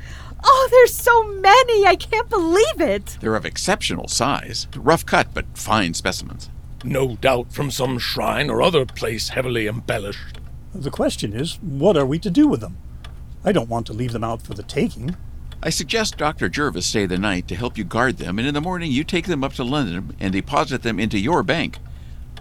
Oh, 0.42 0.68
there's 0.72 0.92
so 0.92 1.22
many! 1.22 1.86
I 1.86 1.94
can't 1.94 2.28
believe 2.28 2.80
it! 2.80 3.18
They're 3.20 3.36
of 3.36 3.46
exceptional 3.46 4.08
size, 4.08 4.66
rough 4.74 5.06
cut 5.06 5.28
but 5.32 5.46
fine 5.56 5.94
specimens. 5.94 6.50
No 6.82 7.14
doubt 7.14 7.52
from 7.52 7.70
some 7.70 8.00
shrine 8.00 8.50
or 8.50 8.60
other 8.60 8.84
place 8.84 9.28
heavily 9.28 9.68
embellished. 9.68 10.38
The 10.74 10.90
question 10.90 11.32
is, 11.32 11.60
what 11.62 11.96
are 11.96 12.04
we 12.04 12.18
to 12.18 12.30
do 12.30 12.48
with 12.48 12.60
them? 12.60 12.78
I 13.44 13.52
don't 13.52 13.68
want 13.68 13.86
to 13.86 13.92
leave 13.92 14.12
them 14.12 14.24
out 14.24 14.42
for 14.42 14.54
the 14.54 14.64
taking. 14.64 15.14
I 15.66 15.70
suggest 15.70 16.18
Dr. 16.18 16.50
Jervis 16.50 16.84
stay 16.84 17.06
the 17.06 17.16
night 17.16 17.48
to 17.48 17.56
help 17.56 17.78
you 17.78 17.84
guard 17.84 18.18
them, 18.18 18.38
and 18.38 18.46
in 18.46 18.52
the 18.52 18.60
morning 18.60 18.92
you 18.92 19.02
take 19.02 19.26
them 19.26 19.42
up 19.42 19.54
to 19.54 19.64
London 19.64 20.14
and 20.20 20.30
deposit 20.30 20.82
them 20.82 21.00
into 21.00 21.18
your 21.18 21.42
bank. 21.42 21.78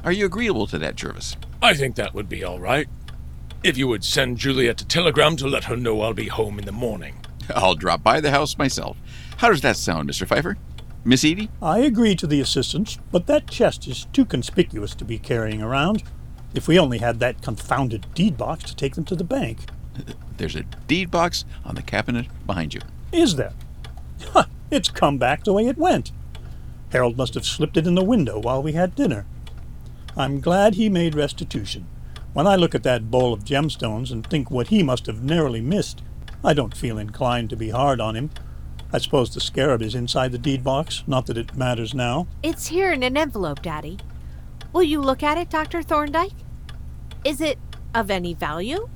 Are 0.04 0.12
you 0.12 0.26
agreeable 0.26 0.68
to 0.68 0.78
that, 0.80 0.98
Jervis? 0.98 1.38
I 1.62 1.74
think 1.74 1.96
that 1.96 2.14
would 2.14 2.28
be 2.28 2.44
all 2.44 2.60
right. 2.60 2.90
If 3.64 3.78
you 3.78 3.88
would 3.88 4.04
send 4.04 4.40
Juliet 4.40 4.82
a 4.82 4.86
telegram 4.86 5.38
to 5.38 5.48
let 5.48 5.64
her 5.64 5.78
know 5.78 6.02
I'll 6.02 6.14
be 6.14 6.28
home 6.28 6.60
in 6.60 6.66
the 6.66 6.74
morning. 6.74 7.16
I'll 7.56 7.76
drop 7.76 8.04
by 8.04 8.20
the 8.20 8.32
house 8.32 8.58
myself. 8.58 8.98
How 9.38 9.48
does 9.48 9.62
that 9.62 9.78
sound, 9.78 10.10
Mr. 10.10 10.28
Pfeiffer? 10.28 10.58
Miss 11.06 11.24
Edie? 11.24 11.50
I 11.62 11.80
agree 11.80 12.18
to 12.18 12.28
the 12.28 12.42
assistance, 12.42 12.98
but 13.10 13.28
that 13.28 13.50
chest 13.50 13.88
is 13.88 14.04
too 14.12 14.26
conspicuous 14.26 14.94
to 14.96 15.06
be 15.06 15.18
carrying 15.18 15.62
around. 15.62 16.04
If 16.54 16.68
we 16.68 16.78
only 16.78 16.98
had 16.98 17.22
that 17.22 17.42
confounded 17.42 18.06
deed 18.14 18.36
box 18.36 18.66
to 18.66 18.76
take 18.76 18.96
them 18.96 19.06
to 19.06 19.16
the 19.16 19.24
bank. 19.24 19.60
There's 20.36 20.58
a 20.58 20.64
deed 20.88 21.10
box 21.10 21.46
on 21.64 21.76
the 21.76 21.82
cabinet 21.82 22.28
behind 22.46 22.74
you. 22.74 22.82
Is 23.14 23.36
there? 23.36 23.54
Huh, 24.32 24.46
it's 24.72 24.90
come 24.90 25.20
back 25.20 25.44
the 25.44 25.54
way 25.54 25.68
it 25.68 25.78
went. 25.78 26.12
Harold 26.92 27.16
must 27.16 27.36
have 27.36 27.46
slipped 27.46 27.78
it 27.78 27.86
in 27.86 27.96
the 27.96 28.04
window 28.04 28.40
while 28.40 28.62
we 28.62 28.74
had 28.74 28.96
dinner. 28.96 29.26
I'm 30.18 30.42
glad 30.42 30.76
he 30.76 30.90
made 30.90 31.16
restitution. 31.16 31.86
When 32.34 32.48
I 32.48 32.56
look 32.56 32.74
at 32.74 32.84
that 32.84 33.12
bowl 33.12 33.32
of 33.32 33.46
gemstones 33.46 34.12
and 34.12 34.26
think 34.26 34.50
what 34.50 34.70
he 34.70 34.82
must 34.82 35.06
have 35.06 35.24
narrowly 35.24 35.62
missed, 35.62 36.02
I 36.44 36.54
don't 36.54 36.76
feel 36.76 36.98
inclined 36.98 37.52
to 37.52 37.56
be 37.56 37.70
hard 37.70 38.02
on 38.02 38.16
him. 38.16 38.32
I 38.92 38.98
suppose 38.98 39.34
the 39.34 39.40
scarab 39.40 39.82
is 39.84 39.96
inside 39.96 40.32
the 40.32 40.38
deed 40.40 40.64
box, 40.64 41.04
not 41.06 41.28
that 41.28 41.38
it 41.38 41.56
matters 41.56 41.94
now. 41.94 42.28
It's 42.42 42.68
here 42.68 42.92
in 42.92 43.04
an 43.04 43.16
envelope, 43.16 43.62
Daddy. 43.62 44.00
Will 44.72 44.84
you 44.84 45.02
look 45.02 45.22
at 45.22 45.38
it, 45.38 45.52
Dr. 45.52 45.84
Thorndyke? 45.84 46.34
Is 47.24 47.42
it 47.42 47.60
of 47.94 48.10
any 48.10 48.34
value? 48.34 48.90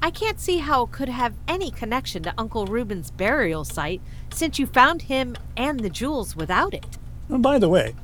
I 0.00 0.10
can't 0.10 0.38
see 0.38 0.58
how 0.58 0.84
it 0.84 0.92
could 0.92 1.08
have 1.08 1.34
any 1.48 1.70
connection 1.70 2.22
to 2.22 2.34
Uncle 2.38 2.66
Reuben's 2.66 3.10
burial 3.10 3.64
site 3.64 4.00
since 4.32 4.58
you 4.58 4.66
found 4.66 5.02
him 5.02 5.34
and 5.56 5.80
the 5.80 5.90
jewels 5.90 6.36
without 6.36 6.72
it. 6.72 6.98
And 7.28 7.42
by 7.42 7.58
the 7.58 7.68
way, 7.68 7.94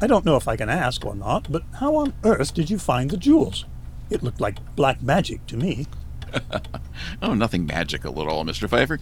I 0.00 0.06
don't 0.06 0.24
know 0.24 0.36
if 0.36 0.48
I 0.48 0.56
can 0.56 0.70
ask 0.70 1.04
or 1.04 1.14
not, 1.14 1.46
but 1.50 1.62
how 1.74 1.96
on 1.96 2.14
earth 2.24 2.54
did 2.54 2.70
you 2.70 2.78
find 2.78 3.10
the 3.10 3.16
jewels? 3.16 3.66
It 4.08 4.22
looked 4.22 4.40
like 4.40 4.74
black 4.76 5.02
magic 5.02 5.46
to 5.48 5.56
me. 5.56 5.86
oh, 7.22 7.34
nothing 7.34 7.66
magical 7.66 8.20
at 8.22 8.28
all, 8.28 8.44
Mr. 8.44 8.68
Pfeiffer. 8.68 8.98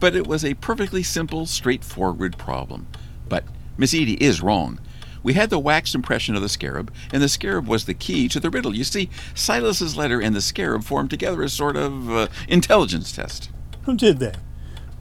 But 0.00 0.16
it 0.16 0.26
was 0.26 0.44
a 0.44 0.54
perfectly 0.54 1.02
simple, 1.02 1.44
straightforward 1.44 2.38
problem. 2.38 2.86
But 3.28 3.44
Miss 3.76 3.94
Edie 3.94 4.22
is 4.22 4.42
wrong. 4.42 4.80
We 5.22 5.34
had 5.34 5.50
the 5.50 5.58
wax 5.58 5.94
impression 5.94 6.34
of 6.34 6.42
the 6.42 6.48
scarab, 6.48 6.92
and 7.12 7.22
the 7.22 7.28
scarab 7.28 7.66
was 7.66 7.84
the 7.84 7.94
key 7.94 8.28
to 8.28 8.40
the 8.40 8.50
riddle. 8.50 8.74
You 8.74 8.84
see, 8.84 9.10
Silas's 9.34 9.96
letter 9.96 10.20
and 10.20 10.34
the 10.34 10.40
scarab 10.40 10.84
formed 10.84 11.10
together 11.10 11.42
a 11.42 11.48
sort 11.48 11.76
of 11.76 12.10
uh, 12.10 12.28
intelligence 12.48 13.12
test. 13.12 13.50
Who 13.82 13.96
did 13.96 14.18
they? 14.18 14.34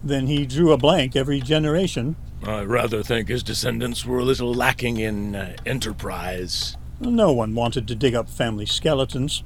Then 0.03 0.27
he 0.27 0.45
drew 0.45 0.71
a 0.71 0.77
blank 0.77 1.15
every 1.15 1.41
generation. 1.41 2.15
I 2.43 2.63
rather 2.63 3.03
think 3.03 3.27
his 3.27 3.43
descendants 3.43 4.05
were 4.05 4.19
a 4.19 4.23
little 4.23 4.53
lacking 4.53 4.97
in 4.97 5.36
uh, 5.36 5.55
enterprise. 5.65 6.77
No 6.99 7.32
one 7.32 7.53
wanted 7.53 7.88
to 7.88 7.95
dig 7.95 8.15
up 8.15 8.29
family 8.29 8.65
skeletons. 8.65 9.43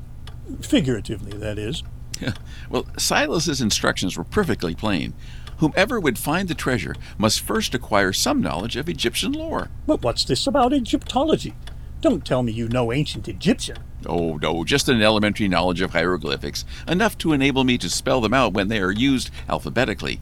Figuratively, 0.62 1.38
that 1.38 1.57
is. 1.57 1.83
well, 2.69 2.86
Silas's 2.97 3.62
instructions 3.62 4.17
were 4.17 4.23
perfectly 4.23 4.75
plain. 4.75 5.13
Whomever 5.57 5.99
would 5.99 6.17
find 6.17 6.47
the 6.47 6.55
treasure 6.55 6.95
must 7.17 7.41
first 7.41 7.73
acquire 7.73 8.13
some 8.13 8.41
knowledge 8.41 8.75
of 8.75 8.89
Egyptian 8.89 9.33
lore. 9.33 9.69
But 9.85 10.01
what's 10.01 10.25
this 10.25 10.47
about 10.47 10.73
Egyptology? 10.73 11.55
Don't 12.01 12.25
tell 12.25 12.43
me 12.43 12.51
you 12.51 12.67
know 12.67 12.91
ancient 12.91 13.27
Egyptian. 13.27 13.77
Oh, 14.05 14.37
no, 14.37 14.65
just 14.65 14.89
an 14.89 15.01
elementary 15.01 15.47
knowledge 15.47 15.79
of 15.79 15.91
hieroglyphics, 15.91 16.65
enough 16.87 17.17
to 17.19 17.31
enable 17.31 17.63
me 17.63 17.77
to 17.77 17.89
spell 17.89 18.19
them 18.19 18.33
out 18.33 18.53
when 18.53 18.67
they 18.67 18.79
are 18.79 18.91
used 18.91 19.29
alphabetically. 19.47 20.19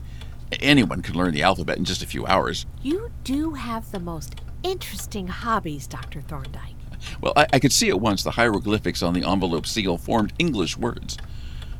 Anyone 0.60 1.02
can 1.02 1.16
learn 1.16 1.32
the 1.32 1.42
alphabet 1.42 1.78
in 1.78 1.84
just 1.84 2.02
a 2.02 2.06
few 2.06 2.26
hours. 2.26 2.66
You 2.82 3.10
do 3.24 3.54
have 3.54 3.90
the 3.90 3.98
most 3.98 4.36
interesting 4.62 5.26
hobbies, 5.26 5.86
Dr. 5.86 6.20
Thorndyke. 6.20 6.76
Well, 7.20 7.32
I, 7.34 7.46
I 7.54 7.58
could 7.58 7.72
see 7.72 7.88
at 7.88 8.00
once 8.00 8.22
the 8.22 8.32
hieroglyphics 8.32 9.02
on 9.02 9.14
the 9.14 9.26
envelope 9.28 9.66
seal 9.66 9.98
formed 9.98 10.32
English 10.38 10.76
words. 10.76 11.16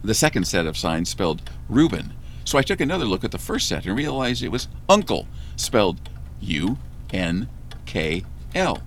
The 0.02 0.14
second 0.14 0.48
set 0.48 0.66
of 0.66 0.76
signs 0.76 1.10
spelled 1.10 1.48
Reuben, 1.68 2.12
so 2.44 2.58
I 2.58 2.62
took 2.62 2.80
another 2.80 3.04
look 3.04 3.24
at 3.24 3.30
the 3.30 3.38
first 3.38 3.68
set 3.68 3.86
and 3.86 3.96
realized 3.96 4.42
it 4.42 4.48
was 4.48 4.68
uncle, 4.88 5.26
spelled 5.56 6.00
U 6.40 6.78
N 7.12 7.48
K 7.86 8.24
L. 8.54 8.82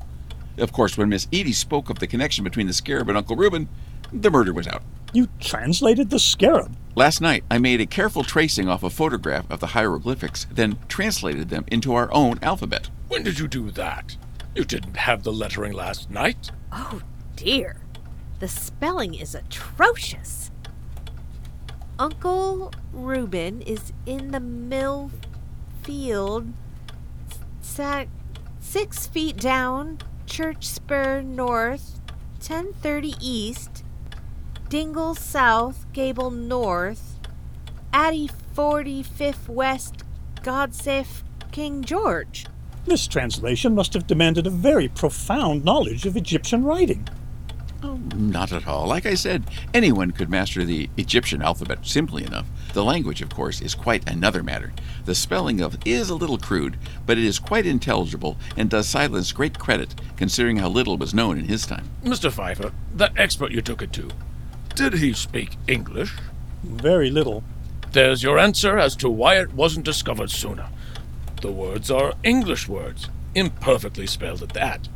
Of 0.58 0.72
course, 0.72 0.98
when 0.98 1.10
Miss 1.10 1.28
Edie 1.34 1.54
spoke 1.54 1.90
of 1.90 2.00
the 2.00 2.08
connection 2.08 2.44
between 2.44 2.68
the 2.68 2.74
scarab 2.74 3.10
and 3.10 3.18
Uncle 3.18 3.36
Reuben, 3.36 3.68
the 4.14 4.32
murder 4.32 4.54
was 4.54 4.68
out. 4.68 4.84
You 5.14 5.28
translated 5.40 6.10
the 6.10 6.20
scarab? 6.20 6.76
Last 6.96 7.20
night, 7.20 7.44
I 7.52 7.58
made 7.58 7.82
a 7.82 7.86
careful 7.86 8.24
tracing 8.24 8.70
off 8.70 8.84
a 8.84 8.90
photograph 8.90 9.50
of 9.50 9.60
the 9.60 9.68
hieroglyphics, 9.68 10.48
then 10.52 10.78
translated 10.88 11.50
them 11.50 11.66
into 11.68 11.94
our 11.94 12.12
own 12.14 12.40
alphabet. 12.42 12.90
When 13.08 13.24
did 13.24 13.38
you 13.40 13.48
do 13.48 13.72
that? 13.72 14.16
You 14.56 14.64
didn't 14.64 14.96
have 14.96 15.24
the 15.24 15.34
lettering 15.34 15.74
last 15.74 16.10
night. 16.10 16.52
Oh, 16.72 17.02
dear. 17.36 17.78
The 18.40 18.48
spelling 18.48 19.14
is 19.14 19.36
atrocious. 19.36 20.52
Uncle 21.98 22.74
Reuben 22.92 23.62
is 23.62 23.94
in 24.06 24.32
the 24.32 24.40
mill 24.42 25.12
field, 25.82 26.52
six 28.60 29.08
feet 29.08 29.38
down, 29.38 30.00
Church 30.26 30.68
Spire 30.68 31.22
North, 31.22 32.02
1030 32.40 33.14
East, 33.22 33.86
Dingle 34.68 35.16
South, 35.16 35.86
Gable 35.94 36.32
North, 36.32 37.18
Addy 37.94 38.30
45th 38.54 39.48
West, 39.48 40.04
God 40.44 40.76
save 40.76 41.24
King 41.54 41.82
George. 41.82 42.46
This 42.86 43.08
translation 43.08 43.74
must 43.74 43.94
have 43.94 44.06
demanded 44.06 44.46
a 44.46 44.52
very 44.52 44.90
profound 44.90 45.64
knowledge 45.64 46.06
of 46.06 46.18
Egyptian 46.18 46.66
writing. 46.66 47.08
Not 48.14 48.52
at 48.52 48.68
all. 48.68 48.88
Like 48.88 49.06
I 49.06 49.16
said, 49.16 49.46
anyone 49.74 50.12
could 50.12 50.30
master 50.30 50.64
the 50.64 50.90
Egyptian 50.96 51.42
alphabet 51.42 51.80
simply 51.88 52.24
enough. 52.24 52.46
The 52.74 52.84
language, 52.84 53.22
of 53.22 53.30
course, 53.30 53.62
is 53.62 53.74
quite 53.74 54.08
another 54.08 54.44
matter. 54.44 54.74
The 55.06 55.16
spelling 55.16 55.60
of 55.60 55.78
is 55.86 56.10
a 56.10 56.16
little 56.16 56.38
crude, 56.38 56.78
but 57.06 57.18
it 57.18 57.24
is 57.24 57.40
quite 57.40 57.66
intelligible 57.66 58.38
and 58.56 58.70
does 58.70 58.88
Silas 58.88 59.32
great 59.32 59.58
credit, 59.58 59.96
considering 60.18 60.58
how 60.58 60.70
little 60.70 60.98
was 60.98 61.14
known 61.14 61.40
in 61.40 61.46
his 61.46 61.66
time. 61.66 61.90
Mr. 62.04 62.32
Pfeiffer, 62.32 62.74
that 62.94 63.14
expert 63.18 63.52
you 63.52 63.62
took 63.62 63.82
it 63.82 63.94
to, 63.94 64.10
did 64.76 64.94
he 64.94 65.14
speak 65.14 65.58
English? 65.68 66.14
Very 66.64 67.10
little. 67.10 67.44
There's 67.92 68.24
your 68.24 68.38
answer 68.38 68.78
as 68.78 68.96
to 68.98 69.10
why 69.10 69.40
it 69.40 69.54
wasn't 69.54 69.86
discovered 69.86 70.30
sooner. 70.30 70.68
The 71.42 71.52
words 71.52 71.90
are 71.90 72.14
English 72.24 72.68
words, 72.68 73.10
imperfectly 73.34 74.06
spelled 74.06 74.44
at 74.44 74.50
that 74.50 74.90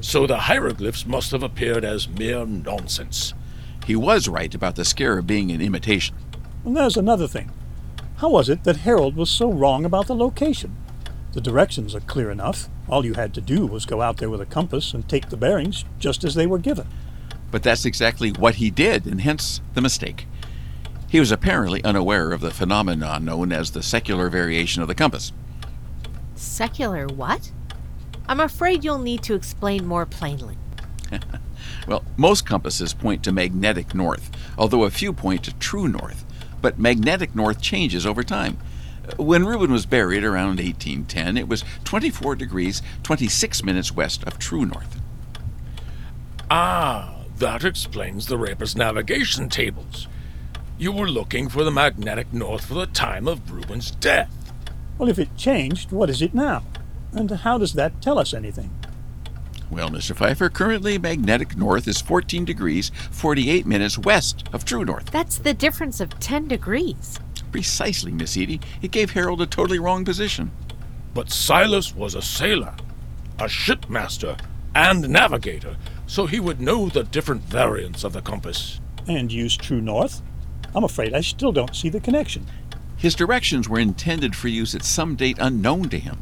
so 0.00 0.26
the 0.26 0.38
hieroglyphs 0.38 1.06
must 1.06 1.30
have 1.30 1.42
appeared 1.42 1.84
as 1.84 2.08
mere 2.08 2.46
nonsense. 2.46 3.34
He 3.86 3.96
was 3.96 4.28
right 4.28 4.54
about 4.54 4.76
the 4.76 4.84
scarab 4.84 5.26
being 5.26 5.50
an 5.50 5.60
imitation. 5.60 6.16
And 6.64 6.76
there's 6.76 6.96
another 6.96 7.26
thing. 7.26 7.50
How 8.16 8.28
was 8.28 8.48
it 8.48 8.64
that 8.64 8.78
Harold 8.78 9.16
was 9.16 9.30
so 9.30 9.50
wrong 9.50 9.84
about 9.84 10.06
the 10.06 10.14
location? 10.14 10.76
The 11.32 11.40
directions 11.40 11.94
are 11.94 12.00
clear 12.00 12.30
enough. 12.30 12.68
All 12.88 13.04
you 13.04 13.14
had 13.14 13.32
to 13.34 13.40
do 13.40 13.66
was 13.66 13.86
go 13.86 14.02
out 14.02 14.16
there 14.16 14.30
with 14.30 14.40
a 14.40 14.46
compass 14.46 14.92
and 14.92 15.08
take 15.08 15.28
the 15.28 15.36
bearings 15.36 15.84
just 15.98 16.24
as 16.24 16.34
they 16.34 16.46
were 16.46 16.58
given. 16.58 16.86
But 17.50 17.62
that's 17.62 17.84
exactly 17.84 18.30
what 18.30 18.56
he 18.56 18.70
did, 18.70 19.06
and 19.06 19.20
hence 19.20 19.60
the 19.74 19.80
mistake. 19.80 20.26
He 21.08 21.18
was 21.18 21.32
apparently 21.32 21.82
unaware 21.82 22.32
of 22.32 22.40
the 22.40 22.50
phenomenon 22.50 23.24
known 23.24 23.52
as 23.52 23.70
the 23.70 23.82
secular 23.82 24.28
variation 24.28 24.82
of 24.82 24.88
the 24.88 24.94
compass. 24.94 25.32
Secular 26.34 27.06
what? 27.06 27.50
I'm 28.28 28.40
afraid 28.40 28.84
you'll 28.84 28.98
need 28.98 29.22
to 29.24 29.34
explain 29.34 29.86
more 29.86 30.06
plainly. 30.06 30.56
Well, 31.86 32.04
most 32.16 32.46
compasses 32.46 32.94
point 32.94 33.24
to 33.24 33.32
magnetic 33.32 33.94
north, 33.94 34.30
although 34.56 34.84
a 34.84 34.90
few 34.90 35.12
point 35.12 35.44
to 35.44 35.54
true 35.54 35.88
north. 35.88 36.24
But 36.62 36.78
magnetic 36.78 37.34
north 37.34 37.60
changes 37.60 38.06
over 38.06 38.22
time. 38.22 38.58
When 39.16 39.44
Reuben 39.44 39.72
was 39.72 39.86
buried 39.86 40.22
around 40.22 40.58
1810, 40.58 41.36
it 41.36 41.48
was 41.48 41.64
24 41.84 42.36
degrees 42.36 42.82
26 43.02 43.64
minutes 43.64 43.92
west 43.92 44.22
of 44.24 44.38
true 44.38 44.66
north. 44.66 45.00
Ah, 46.50 47.16
that 47.38 47.64
explains 47.64 48.26
the 48.26 48.38
Raper's 48.38 48.76
navigation 48.76 49.48
tables. 49.48 50.06
You 50.78 50.92
were 50.92 51.08
looking 51.08 51.48
for 51.48 51.64
the 51.64 51.70
magnetic 51.70 52.32
north 52.32 52.66
for 52.66 52.74
the 52.74 52.86
time 52.86 53.26
of 53.26 53.50
Reuben's 53.50 53.90
death. 53.90 54.52
Well, 54.96 55.08
if 55.08 55.18
it 55.18 55.36
changed, 55.36 55.92
what 55.92 56.10
is 56.10 56.22
it 56.22 56.34
now? 56.34 56.62
And 57.12 57.30
how 57.30 57.58
does 57.58 57.74
that 57.74 58.00
tell 58.00 58.18
us 58.18 58.32
anything? 58.32 58.70
Well, 59.70 59.90
Mr. 59.90 60.16
Pfeiffer, 60.16 60.48
currently 60.48 60.98
magnetic 60.98 61.56
north 61.56 61.86
is 61.86 62.00
14 62.00 62.44
degrees 62.44 62.90
48 63.10 63.66
minutes 63.66 63.98
west 63.98 64.48
of 64.52 64.64
true 64.64 64.84
north. 64.84 65.06
That's 65.10 65.38
the 65.38 65.54
difference 65.54 66.00
of 66.00 66.18
10 66.18 66.48
degrees. 66.48 67.20
Precisely, 67.52 68.10
Miss 68.12 68.36
Edie. 68.36 68.60
It 68.82 68.90
gave 68.90 69.12
Harold 69.12 69.40
a 69.40 69.46
totally 69.46 69.78
wrong 69.78 70.04
position. 70.04 70.50
But 71.14 71.30
Silas 71.30 71.94
was 71.94 72.14
a 72.14 72.22
sailor, 72.22 72.74
a 73.38 73.48
shipmaster, 73.48 74.36
and 74.74 75.08
navigator, 75.08 75.76
so 76.06 76.26
he 76.26 76.40
would 76.40 76.60
know 76.60 76.88
the 76.88 77.02
different 77.02 77.42
variants 77.42 78.04
of 78.04 78.12
the 78.12 78.22
compass. 78.22 78.80
And 79.08 79.32
use 79.32 79.56
true 79.56 79.80
north? 79.80 80.22
I'm 80.74 80.84
afraid 80.84 81.14
I 81.14 81.20
still 81.20 81.50
don't 81.52 81.74
see 81.74 81.88
the 81.88 82.00
connection. 82.00 82.46
His 82.96 83.14
directions 83.14 83.68
were 83.68 83.80
intended 83.80 84.36
for 84.36 84.48
use 84.48 84.74
at 84.74 84.84
some 84.84 85.16
date 85.16 85.38
unknown 85.40 85.88
to 85.88 85.98
him, 85.98 86.18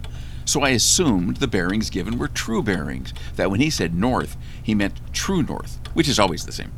so 0.49 0.63
I 0.63 0.71
assumed 0.71 1.37
the 1.37 1.47
bearings 1.47 1.91
given 1.91 2.17
were 2.19 2.27
true 2.27 2.63
bearings, 2.63 3.13
that 3.37 3.51
when 3.51 3.61
he 3.61 3.69
said 3.69 3.95
north, 3.95 4.35
he 4.63 4.75
meant 4.75 4.99
true 5.13 5.43
north, 5.43 5.79
which 5.93 6.09
is 6.09 6.19
always 6.19 6.47
the 6.47 6.53
same. 6.53 6.73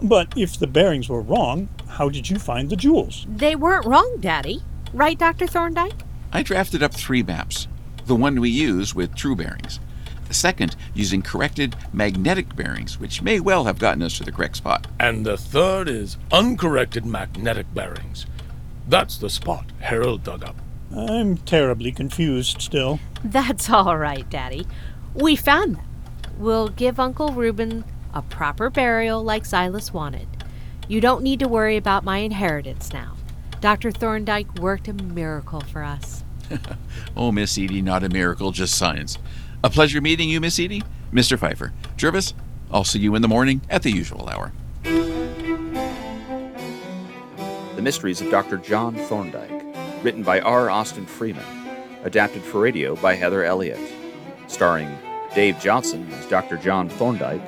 But 0.00 0.32
if 0.36 0.56
the 0.56 0.68
bearings 0.68 1.08
were 1.08 1.20
wrong, 1.20 1.68
how 1.88 2.08
did 2.08 2.30
you 2.30 2.38
find 2.38 2.70
the 2.70 2.76
jewels? 2.76 3.26
They 3.28 3.56
weren't 3.56 3.86
wrong, 3.86 4.18
Daddy. 4.20 4.62
Right, 4.92 5.18
Dr. 5.18 5.48
Thorndyke? 5.48 5.94
I 6.32 6.44
drafted 6.44 6.80
up 6.80 6.94
three 6.94 7.24
maps. 7.24 7.66
The 8.04 8.14
one 8.14 8.40
we 8.40 8.50
use 8.50 8.94
with 8.94 9.16
true 9.16 9.34
bearings. 9.34 9.80
The 10.28 10.34
second 10.34 10.76
using 10.94 11.22
corrected 11.22 11.74
magnetic 11.92 12.54
bearings, 12.54 13.00
which 13.00 13.20
may 13.20 13.40
well 13.40 13.64
have 13.64 13.80
gotten 13.80 14.02
us 14.02 14.16
to 14.18 14.24
the 14.24 14.30
correct 14.30 14.56
spot. 14.56 14.86
And 15.00 15.26
the 15.26 15.36
third 15.36 15.88
is 15.88 16.18
uncorrected 16.30 17.04
magnetic 17.04 17.72
bearings. 17.74 18.26
That's 18.86 19.18
the 19.18 19.30
spot 19.30 19.64
Harold 19.80 20.22
dug 20.22 20.44
up. 20.44 20.56
I'm 20.94 21.36
terribly 21.38 21.92
confused 21.92 22.60
still. 22.62 23.00
That's 23.24 23.70
all 23.76 23.96
right, 23.96 24.28
Daddy. 24.28 24.66
We 25.14 25.36
found 25.36 25.76
them. 25.76 25.84
We'll 26.38 26.68
give 26.68 27.00
Uncle 27.00 27.30
Reuben 27.30 27.84
a 28.12 28.22
proper 28.22 28.68
burial 28.70 29.22
like 29.22 29.44
Silas 29.46 29.92
wanted. 29.92 30.28
You 30.88 31.00
don't 31.00 31.22
need 31.22 31.40
to 31.40 31.48
worry 31.48 31.76
about 31.76 32.04
my 32.04 32.18
inheritance 32.18 32.92
now. 32.92 33.16
Dr. 33.60 33.90
Thorndyke 33.90 34.54
worked 34.60 34.86
a 34.88 34.92
miracle 34.92 35.60
for 35.60 35.82
us. 35.82 36.22
Oh, 37.16 37.32
Miss 37.32 37.56
Edie, 37.58 37.80
not 37.80 38.04
a 38.04 38.10
miracle, 38.10 38.52
just 38.52 38.76
science. 38.76 39.16
A 39.64 39.70
pleasure 39.70 40.02
meeting 40.02 40.28
you, 40.28 40.38
Miss 40.38 40.60
Edie. 40.60 40.82
Mr. 41.12 41.38
Pfeiffer. 41.38 41.72
Jervis, 41.96 42.34
I'll 42.70 42.84
see 42.84 42.98
you 42.98 43.14
in 43.14 43.22
the 43.22 43.28
morning 43.28 43.62
at 43.70 43.82
the 43.82 43.90
usual 43.90 44.28
hour. 44.28 44.52
The 47.74 47.80
Mysteries 47.82 48.20
of 48.20 48.30
Dr. 48.30 48.58
John 48.58 48.96
Thorndyke, 48.96 49.55
written 50.06 50.22
by 50.22 50.38
R. 50.38 50.70
Austin 50.70 51.04
Freeman, 51.04 51.44
adapted 52.04 52.40
for 52.40 52.60
radio 52.60 52.94
by 52.94 53.16
Heather 53.16 53.42
Elliott, 53.42 53.80
starring 54.46 54.96
Dave 55.34 55.58
Johnson 55.58 56.08
as 56.12 56.26
Dr. 56.26 56.56
John 56.58 56.88
Thorndyke, 56.88 57.42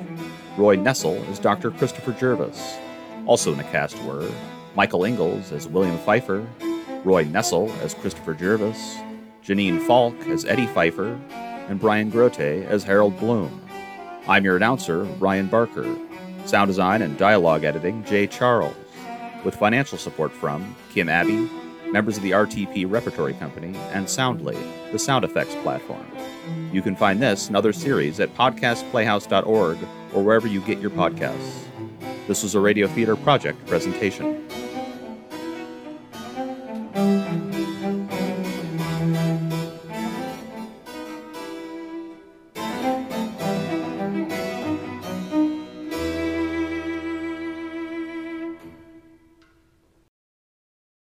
Roy 0.57 0.75
Nessel 0.75 1.25
as 1.29 1.39
Dr. 1.39 1.71
Christopher 1.71 2.11
Jervis. 2.11 2.77
Also 3.25 3.53
in 3.53 3.57
the 3.57 3.63
cast 3.63 3.97
were 4.03 4.29
Michael 4.75 5.05
Ingalls 5.05 5.53
as 5.53 5.69
William 5.69 5.97
Pfeiffer, 5.99 6.45
Roy 7.05 7.23
Nessel 7.23 7.73
as 7.79 7.93
Christopher 7.93 8.33
Jervis, 8.33 8.97
Janine 9.41 9.81
Falk 9.87 10.13
as 10.27 10.43
Edie 10.43 10.67
Pfeiffer, 10.67 11.17
and 11.69 11.79
Brian 11.79 12.09
Grote 12.09 12.41
as 12.41 12.83
Harold 12.83 13.17
Bloom. 13.21 13.61
I'm 14.27 14.43
your 14.43 14.57
announcer, 14.57 15.03
Ryan 15.03 15.47
Barker. 15.47 15.87
Sound 16.45 16.67
design 16.67 17.03
and 17.03 17.17
dialogue 17.17 17.63
editing, 17.63 18.03
Jay 18.03 18.27
Charles. 18.27 18.75
With 19.45 19.55
financial 19.55 19.97
support 19.97 20.33
from 20.33 20.75
Kim 20.91 21.07
Abbey, 21.07 21.49
members 21.91 22.17
of 22.17 22.23
the 22.23 22.31
RTP 22.31 22.89
Repertory 22.89 23.33
Company, 23.33 23.77
and 23.93 24.09
Soundly, 24.09 24.57
the 24.91 24.99
sound 24.99 25.25
effects 25.25 25.55
platform. 25.63 26.05
You 26.71 26.81
can 26.81 26.95
find 26.95 27.21
this 27.21 27.47
and 27.47 27.55
other 27.55 27.73
series 27.73 28.19
at 28.19 28.33
podcastplayhouse.org 28.35 29.77
or 30.13 30.23
wherever 30.23 30.47
you 30.47 30.61
get 30.61 30.79
your 30.79 30.91
podcasts. 30.91 31.65
This 32.27 32.43
was 32.43 32.55
a 32.55 32.59
Radio 32.59 32.87
Theater 32.87 33.15
Project 33.15 33.65
presentation. 33.65 34.48